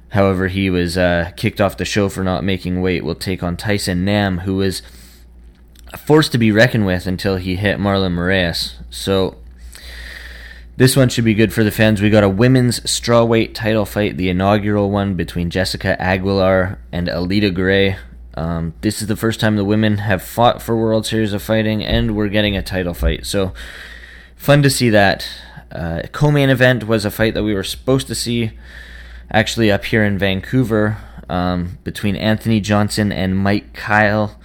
However, 0.09 0.49
he 0.49 0.69
was 0.69 0.97
uh, 0.97 1.31
kicked 1.35 1.59
off 1.59 1.77
the 1.77 1.85
show 1.85 2.09
for 2.09 2.23
not 2.23 2.43
making 2.43 2.81
weight. 2.81 3.03
Will 3.03 3.15
take 3.15 3.41
on 3.41 3.57
Tyson 3.57 4.05
Nam, 4.05 4.39
who 4.39 4.57
was 4.57 4.83
forced 5.97 6.31
to 6.33 6.37
be 6.37 6.51
reckoned 6.51 6.85
with 6.85 7.07
until 7.07 7.37
he 7.37 7.55
hit 7.55 7.79
Marlon 7.79 8.13
Moraes. 8.13 8.75
So 8.91 9.37
This 10.77 10.95
one 10.95 11.09
should 11.09 11.25
be 11.25 11.33
good 11.33 11.53
for 11.53 11.63
the 11.63 11.71
fans. 11.71 12.01
We 12.01 12.09
got 12.09 12.23
a 12.23 12.29
women's 12.29 12.79
strawweight 12.81 13.53
title 13.53 13.85
fight, 13.85 14.17
the 14.17 14.29
inaugural 14.29 14.89
one 14.89 15.15
between 15.15 15.49
Jessica 15.49 16.01
Aguilar 16.01 16.79
and 16.91 17.07
Alida 17.07 17.51
Gray. 17.51 17.97
Um, 18.35 18.73
this 18.81 19.01
is 19.01 19.07
the 19.07 19.15
first 19.15 19.39
time 19.39 19.55
the 19.55 19.65
women 19.65 19.97
have 19.97 20.23
fought 20.23 20.61
for 20.61 20.77
World 20.77 21.05
Series 21.05 21.33
of 21.33 21.41
Fighting, 21.41 21.83
and 21.83 22.15
we're 22.15 22.29
getting 22.29 22.55
a 22.55 22.61
title 22.61 22.93
fight. 22.93 23.25
So, 23.25 23.53
fun 24.35 24.63
to 24.63 24.69
see 24.69 24.89
that. 24.89 25.27
Uh, 25.71 26.03
co-main 26.11 26.49
event 26.49 26.87
was 26.87 27.05
a 27.05 27.11
fight 27.11 27.33
that 27.33 27.43
we 27.43 27.53
were 27.53 27.63
supposed 27.63 28.07
to 28.07 28.15
see 28.15 28.51
actually 29.31 29.71
up 29.71 29.85
here 29.85 30.03
in 30.03 30.17
Vancouver 30.17 30.97
um, 31.29 31.77
between 31.83 32.15
Anthony 32.15 32.59
Johnson 32.59 33.11
and 33.11 33.37
Mike 33.37 33.73
Kyle. 33.73 34.39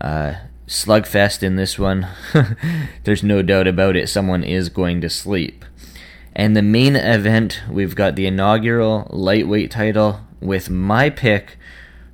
Uh, 0.00 0.34
slugfest 0.66 1.42
in 1.42 1.56
this 1.56 1.78
one. 1.78 2.08
There's 3.04 3.22
no 3.22 3.42
doubt 3.42 3.66
about 3.66 3.96
it. 3.96 4.08
Someone 4.08 4.42
is 4.42 4.68
going 4.68 5.00
to 5.02 5.10
sleep. 5.10 5.64
And 6.34 6.56
the 6.56 6.62
main 6.62 6.96
event, 6.96 7.62
we've 7.70 7.94
got 7.94 8.16
the 8.16 8.26
inaugural 8.26 9.06
lightweight 9.10 9.70
title 9.70 10.20
with 10.40 10.68
my 10.68 11.10
pick 11.10 11.58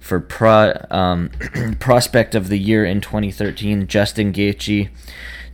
for 0.01 0.19
pro, 0.19 0.75
um, 0.91 1.31
prospect 1.79 2.35
of 2.35 2.49
the 2.49 2.59
year 2.59 2.85
in 2.85 3.01
2013, 3.01 3.87
Justin 3.87 4.33
Gaethje, 4.33 4.89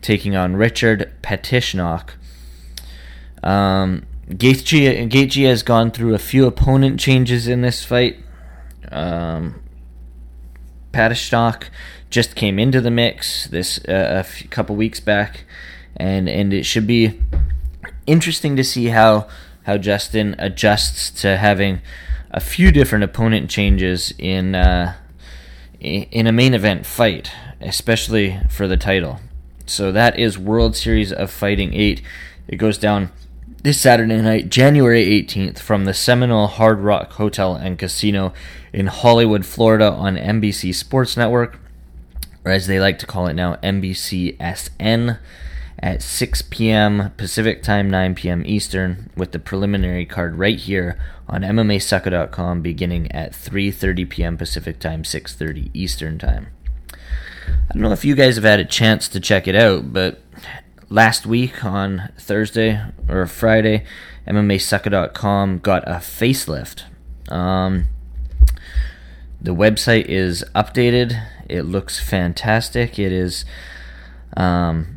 taking 0.00 0.35
on 0.35 0.56
Richard 0.56 1.12
Patishnock. 1.22 2.11
Um, 3.42 4.06
Gaethje, 4.30 5.11
Gaethje 5.11 5.46
has 5.46 5.62
gone 5.62 5.90
through 5.90 6.14
a 6.14 6.18
few 6.18 6.46
opponent 6.46 6.98
changes 6.98 7.46
in 7.46 7.61
this 7.61 7.85
fight. 7.85 8.16
Um, 8.90 9.61
just 12.09 12.35
came 12.35 12.59
into 12.59 12.80
the 12.80 12.90
mix 12.90 13.46
this 13.48 13.78
uh, 13.88 14.20
a 14.20 14.22
few, 14.22 14.48
couple 14.48 14.74
weeks 14.76 15.00
back, 15.00 15.44
and 15.96 16.28
and 16.28 16.52
it 16.54 16.64
should 16.64 16.87
be 16.87 17.20
interesting 18.06 18.56
to 18.56 18.64
see 18.64 18.87
how 18.87 19.28
how 19.64 19.76
Justin 19.76 20.35
adjusts 20.38 21.11
to 21.22 21.37
having 21.37 21.80
a 22.37 22.40
few 22.40 22.70
different 22.70 23.03
opponent 23.03 23.49
changes 23.49 24.12
in 24.18 24.55
uh, 24.55 24.94
in 25.81 26.27
a 26.27 26.33
main 26.33 26.53
event 26.55 26.85
fight, 26.85 27.33
especially 27.61 28.38
for 28.51 28.68
the 28.68 28.77
title. 28.77 29.20
So 29.64 29.90
that 29.90 30.18
is 30.18 30.38
World 30.38 30.77
Series 30.77 31.12
of 31.12 31.31
Fighting 31.31 31.75
8. 31.75 32.03
It 32.46 32.57
goes 32.57 32.79
down 32.79 33.11
this 33.62 33.81
Saturday 33.81 34.20
night, 34.20 34.51
January 34.51 35.07
18th, 35.07 35.59
from 35.59 35.87
the 35.87 35.94
Seminole 35.94 36.46
Hard 36.46 36.81
Rock 36.81 37.12
Hotel 37.12 37.57
and 37.57 37.79
Casino 37.79 38.33
in 38.72 38.87
Hollywood, 38.87 39.44
Florida, 39.44 39.90
on 39.90 40.16
NBC 40.16 40.75
Sports 40.75 41.16
Network, 41.16 41.59
or 42.44 42.53
as 42.53 42.66
they 42.66 42.79
like 42.79 42.99
to 43.01 43.07
call 43.07 43.27
it 43.27 43.35
now, 43.35 43.57
NBCSN, 43.57 45.18
at 45.78 46.02
6 46.02 46.42
p.m. 46.42 47.12
Pacific 47.16 47.62
Time, 47.62 47.90
9 47.90 48.14
p.m. 48.14 48.42
Eastern, 48.46 49.10
with 49.16 49.32
the 49.32 49.38
preliminary 49.38 50.06
card 50.06 50.36
right 50.36 50.58
here 50.58 50.98
on 51.28 51.42
MMAsucka.com, 51.42 52.62
beginning 52.62 53.10
at 53.12 53.32
3:30 53.32 54.08
p.m. 54.08 54.36
Pacific 54.36 54.78
Time, 54.78 55.02
6:30 55.02 55.70
Eastern 55.74 56.18
Time. 56.18 56.48
I 57.46 57.72
don't 57.72 57.82
know 57.82 57.92
if 57.92 58.04
you 58.04 58.14
guys 58.14 58.36
have 58.36 58.44
had 58.44 58.60
a 58.60 58.64
chance 58.64 59.08
to 59.08 59.20
check 59.20 59.46
it 59.46 59.54
out, 59.54 59.92
but 59.92 60.20
last 60.88 61.26
week 61.26 61.64
on 61.64 62.10
Thursday 62.18 62.80
or 63.08 63.26
Friday, 63.26 63.84
MMAsucka.com 64.26 65.58
got 65.58 65.86
a 65.86 65.96
facelift. 65.96 66.84
Um, 67.30 67.86
the 69.40 69.54
website 69.54 70.06
is 70.06 70.44
updated. 70.54 71.20
It 71.48 71.62
looks 71.62 72.00
fantastic. 72.00 72.98
It 72.98 73.12
is 73.12 73.44
um, 74.36 74.95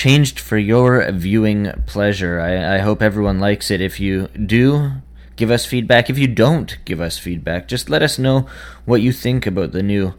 changed 0.00 0.40
for 0.40 0.56
your 0.56 1.12
viewing 1.12 1.70
pleasure. 1.84 2.40
I, 2.40 2.76
I 2.76 2.78
hope 2.78 3.02
everyone 3.02 3.38
likes 3.38 3.70
it. 3.70 3.82
If 3.82 4.00
you 4.00 4.28
do, 4.28 4.92
give 5.36 5.50
us 5.50 5.66
feedback. 5.66 6.08
If 6.08 6.16
you 6.16 6.26
don't 6.26 6.78
give 6.86 7.02
us 7.02 7.18
feedback, 7.18 7.68
just 7.68 7.90
let 7.90 8.02
us 8.02 8.18
know 8.18 8.46
what 8.86 9.02
you 9.02 9.12
think 9.12 9.46
about 9.46 9.72
the 9.72 9.82
new 9.82 10.14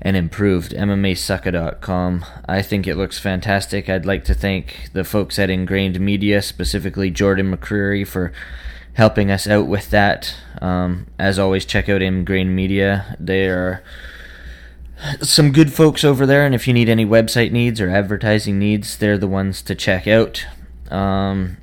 and 0.00 0.16
improved 0.16 0.72
MMAsucka.com. 0.72 2.24
I 2.48 2.62
think 2.62 2.86
it 2.86 2.96
looks 2.96 3.18
fantastic. 3.18 3.90
I'd 3.90 4.06
like 4.06 4.24
to 4.24 4.32
thank 4.32 4.88
the 4.94 5.04
folks 5.04 5.38
at 5.38 5.50
Ingrained 5.50 6.00
Media, 6.00 6.40
specifically 6.40 7.10
Jordan 7.10 7.54
McCreary, 7.54 8.06
for 8.06 8.32
helping 8.94 9.30
us 9.30 9.46
out 9.46 9.66
with 9.66 9.90
that. 9.90 10.34
Um, 10.62 11.08
as 11.18 11.38
always, 11.38 11.66
check 11.66 11.90
out 11.90 12.00
Ingrained 12.00 12.56
Media. 12.56 13.18
They 13.20 13.48
are 13.48 13.82
some 15.22 15.52
good 15.52 15.72
folks 15.72 16.04
over 16.04 16.26
there, 16.26 16.44
and 16.44 16.54
if 16.54 16.66
you 16.68 16.74
need 16.74 16.88
any 16.88 17.06
website 17.06 17.52
needs 17.52 17.80
or 17.80 17.90
advertising 17.90 18.58
needs, 18.58 18.96
they're 18.96 19.18
the 19.18 19.28
ones 19.28 19.62
to 19.62 19.74
check 19.74 20.06
out. 20.06 20.46
Um, 20.90 21.56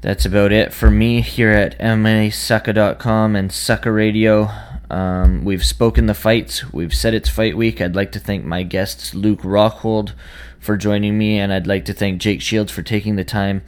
that's 0.00 0.26
about 0.26 0.52
it 0.52 0.72
for 0.74 0.90
me 0.90 1.22
here 1.22 1.50
at 1.50 1.78
MMAsucka.com 1.78 3.36
and 3.36 3.50
Sucka 3.50 3.94
Radio. 3.94 4.50
Um, 4.90 5.44
we've 5.44 5.64
spoken 5.64 6.06
the 6.06 6.14
fights. 6.14 6.72
We've 6.72 6.94
said 6.94 7.14
it's 7.14 7.28
fight 7.28 7.56
week. 7.56 7.80
I'd 7.80 7.96
like 7.96 8.12
to 8.12 8.20
thank 8.20 8.44
my 8.44 8.62
guests, 8.62 9.14
Luke 9.14 9.40
Rockhold, 9.40 10.12
for 10.58 10.76
joining 10.76 11.16
me, 11.16 11.38
and 11.38 11.52
I'd 11.52 11.66
like 11.66 11.84
to 11.86 11.94
thank 11.94 12.20
Jake 12.20 12.42
Shields 12.42 12.70
for 12.70 12.82
taking 12.82 13.16
the 13.16 13.24
time 13.24 13.62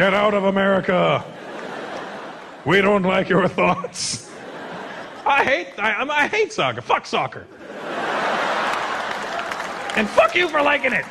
Get 0.00 0.14
out 0.14 0.32
of 0.32 0.44
America. 0.44 1.22
We 2.64 2.80
don't 2.80 3.02
like 3.02 3.28
your 3.28 3.46
thoughts. 3.48 4.32
I 5.26 5.44
hate. 5.44 5.78
I, 5.78 6.02
I 6.08 6.26
hate 6.26 6.54
soccer. 6.54 6.80
Fuck 6.80 7.04
soccer. 7.04 7.46
And 9.98 10.08
fuck 10.08 10.34
you 10.34 10.48
for 10.48 10.62
liking 10.62 10.94
it. 10.94 11.04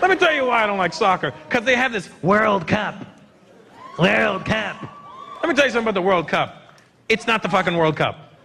Let 0.00 0.08
me 0.08 0.14
tell 0.14 0.32
you 0.32 0.44
why 0.44 0.62
I 0.62 0.68
don't 0.68 0.78
like 0.78 0.92
soccer. 0.92 1.34
Because 1.48 1.64
they 1.64 1.74
have 1.74 1.90
this 1.90 2.08
World 2.22 2.68
Cup. 2.68 3.04
World 3.98 4.44
Cup. 4.44 4.80
Let 5.42 5.48
me 5.48 5.54
tell 5.56 5.64
you 5.64 5.72
something 5.72 5.88
about 5.88 5.94
the 5.94 6.02
World 6.02 6.28
Cup. 6.28 6.76
It's 7.08 7.26
not 7.26 7.42
the 7.42 7.48
fucking 7.48 7.76
World 7.76 7.96
Cup. 7.96 8.36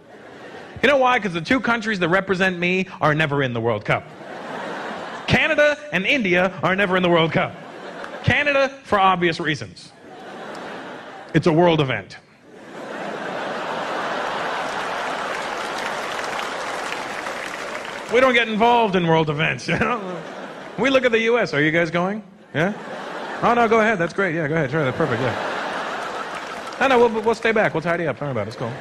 You 0.82 0.88
know 0.88 0.96
why? 0.96 1.20
Because 1.20 1.34
the 1.34 1.40
two 1.40 1.60
countries 1.60 2.00
that 2.00 2.08
represent 2.08 2.58
me 2.58 2.88
are 3.00 3.14
never 3.14 3.44
in 3.44 3.52
the 3.52 3.60
World 3.60 3.84
Cup. 3.84 4.02
Canada 5.28 5.78
and 5.92 6.04
India 6.04 6.52
are 6.64 6.74
never 6.74 6.96
in 6.96 7.04
the 7.04 7.08
World 7.08 7.30
Cup. 7.30 7.54
Canada, 8.26 8.68
for 8.82 8.98
obvious 8.98 9.38
reasons. 9.38 9.92
It's 11.32 11.46
a 11.46 11.52
world 11.52 11.80
event. 11.80 12.18
We 18.12 18.20
don't 18.20 18.34
get 18.34 18.48
involved 18.48 18.96
in 18.96 19.06
world 19.06 19.30
events, 19.30 19.68
you 19.68 19.78
know? 19.78 20.22
We 20.78 20.90
look 20.90 21.04
at 21.04 21.12
the 21.12 21.20
U.S. 21.20 21.54
Are 21.54 21.62
you 21.62 21.70
guys 21.70 21.90
going? 21.90 22.22
Yeah? 22.52 22.72
Oh, 23.42 23.54
no, 23.54 23.68
go 23.68 23.80
ahead. 23.80 23.98
That's 23.98 24.12
great. 24.12 24.34
Yeah, 24.34 24.48
go 24.48 24.54
ahead. 24.54 24.70
Sure, 24.70 24.84
that's 24.84 24.96
perfect. 24.96 25.22
Yeah. 25.22 26.76
No, 26.80 26.88
no, 26.88 26.98
we'll, 26.98 27.22
we'll 27.22 27.34
stay 27.34 27.52
back. 27.52 27.74
We'll 27.74 27.80
tidy 27.80 28.06
up. 28.06 28.18
Don't 28.18 28.28
worry 28.28 28.32
about 28.32 28.46
it. 28.46 28.48
It's 28.48 28.56
cool. 28.56 28.72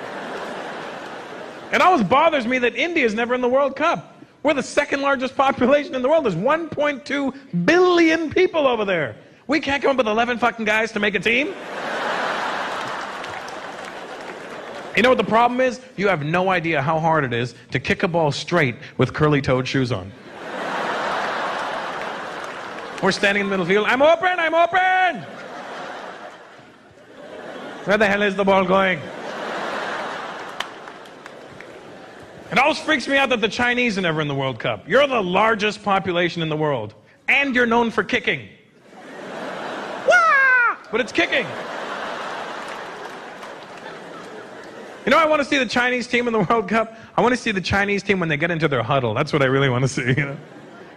It 1.72 1.82
always 1.82 2.04
bothers 2.04 2.48
me 2.48 2.58
that 2.60 2.76
India 2.76 3.06
is 3.06 3.14
never 3.14 3.36
in 3.36 3.42
the 3.42 3.50
World 3.50 3.76
Cup. 3.76 4.16
We're 4.44 4.54
the 4.54 4.64
second 4.64 5.02
largest 5.02 5.36
population 5.36 5.96
in 5.96 6.02
the 6.02 6.10
world. 6.10 6.26
There's 6.26 6.36
1.2 6.36 7.66
billion 7.66 8.30
people 8.30 8.68
over 8.68 8.86
there. 8.86 9.16
We 9.48 9.60
can't 9.60 9.82
come 9.82 9.92
up 9.92 9.98
with 9.98 10.08
11 10.08 10.40
fucking 10.40 10.66
guys 10.66 10.92
to 10.94 11.00
make 11.00 11.16
a 11.16 11.20
team. 11.20 11.54
You 14.96 15.04
know 15.04 15.10
what 15.10 15.18
the 15.18 15.26
problem 15.26 15.60
is? 15.60 15.82
You 15.98 16.08
have 16.08 16.24
no 16.24 16.50
idea 16.50 16.82
how 16.82 17.00
hard 17.00 17.26
it 17.26 17.34
is 17.34 17.54
to 17.72 17.80
kick 17.80 18.04
a 18.04 18.08
ball 18.08 18.32
straight 18.32 18.76
with 18.98 19.14
curly 19.14 19.42
toed 19.42 19.68
shoes 19.68 19.92
on. 19.92 20.12
We're 23.04 23.12
standing 23.12 23.42
in 23.42 23.48
the 23.48 23.52
middle 23.52 23.66
field. 23.66 23.88
I'm 23.88 24.02
open, 24.02 24.40
I'm 24.40 24.56
open! 24.56 25.22
Where 27.84 27.98
the 27.98 28.08
hell 28.08 28.24
is 28.24 28.36
the 28.36 28.46
ball 28.46 28.66
going? 28.66 29.00
It 32.52 32.58
always 32.58 32.80
freaks 32.80 33.08
me 33.08 33.18
out 33.18 33.30
that 33.30 33.42
the 33.42 33.50
Chinese 33.50 33.98
are 33.98 34.02
never 34.02 34.22
in 34.22 34.30
the 34.30 34.34
World 34.34 34.60
Cup. 34.60 34.88
You're 34.88 35.06
the 35.08 35.22
largest 35.22 35.84
population 35.84 36.42
in 36.42 36.48
the 36.48 36.56
world, 36.56 36.94
and 37.28 37.54
you're 37.54 37.66
known 37.66 37.92
for 37.92 38.04
kicking. 38.04 38.48
But 40.92 41.02
it's 41.02 41.12
kicking. 41.12 41.46
You 45.06 45.12
know, 45.12 45.20
I 45.20 45.26
want 45.26 45.42
to 45.42 45.48
see 45.48 45.58
the 45.58 45.68
Chinese 45.68 46.08
team 46.08 46.28
in 46.28 46.34
the 46.34 46.40
World 46.50 46.68
Cup. 46.68 46.98
I 47.16 47.22
want 47.22 47.34
to 47.34 47.40
see 47.40 47.52
the 47.52 47.62
Chinese 47.62 48.02
team 48.02 48.20
when 48.20 48.30
they 48.30 48.38
get 48.38 48.50
into 48.52 48.68
their 48.68 48.84
huddle. 48.84 49.14
That's 49.14 49.32
what 49.32 49.42
I 49.42 49.46
really 49.46 49.70
want 49.70 49.84
to 49.84 49.88
see. 49.88 50.02
You 50.18 50.26
know, 50.26 50.38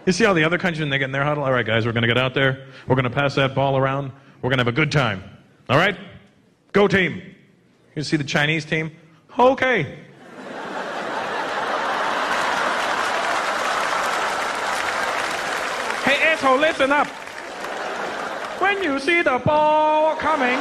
you 0.05 0.13
see 0.13 0.25
all 0.25 0.33
the 0.33 0.43
other 0.43 0.57
countries 0.57 0.79
when 0.79 0.89
they 0.89 0.97
get 0.97 1.05
in 1.05 1.11
their 1.11 1.23
huddle. 1.23 1.43
All 1.43 1.51
right, 1.51 1.65
guys, 1.65 1.85
we're 1.85 1.91
going 1.91 2.03
to 2.03 2.07
get 2.07 2.17
out 2.17 2.33
there. 2.33 2.65
We're 2.87 2.95
going 2.95 3.03
to 3.03 3.09
pass 3.09 3.35
that 3.35 3.53
ball 3.53 3.77
around. 3.77 4.11
We're 4.41 4.49
going 4.49 4.57
to 4.57 4.63
have 4.63 4.67
a 4.67 4.71
good 4.71 4.91
time. 4.91 5.23
All 5.69 5.77
right, 5.77 5.95
go 6.71 6.87
team. 6.87 7.21
You 7.95 8.03
see 8.03 8.17
the 8.17 8.23
Chinese 8.23 8.65
team? 8.65 8.91
Okay. 9.37 9.83
Hey, 16.03 16.23
asshole, 16.23 16.57
listen 16.57 16.91
up. 16.91 17.07
When 18.59 18.83
you 18.83 18.99
see 18.99 19.21
the 19.21 19.41
ball 19.45 20.15
coming, 20.15 20.59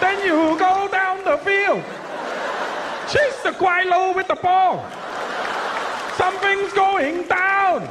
then 0.00 0.18
you 0.26 0.58
go 0.58 0.88
down 0.90 1.24
the 1.24 1.38
field. 1.38 1.82
Chase 3.10 3.42
the 3.42 3.50
Guai 3.50 3.88
Lo 3.88 4.12
with 4.14 4.28
the 4.28 4.36
ball. 4.36 4.84
Something's 6.16 6.72
going 6.72 7.26
down. 7.28 7.88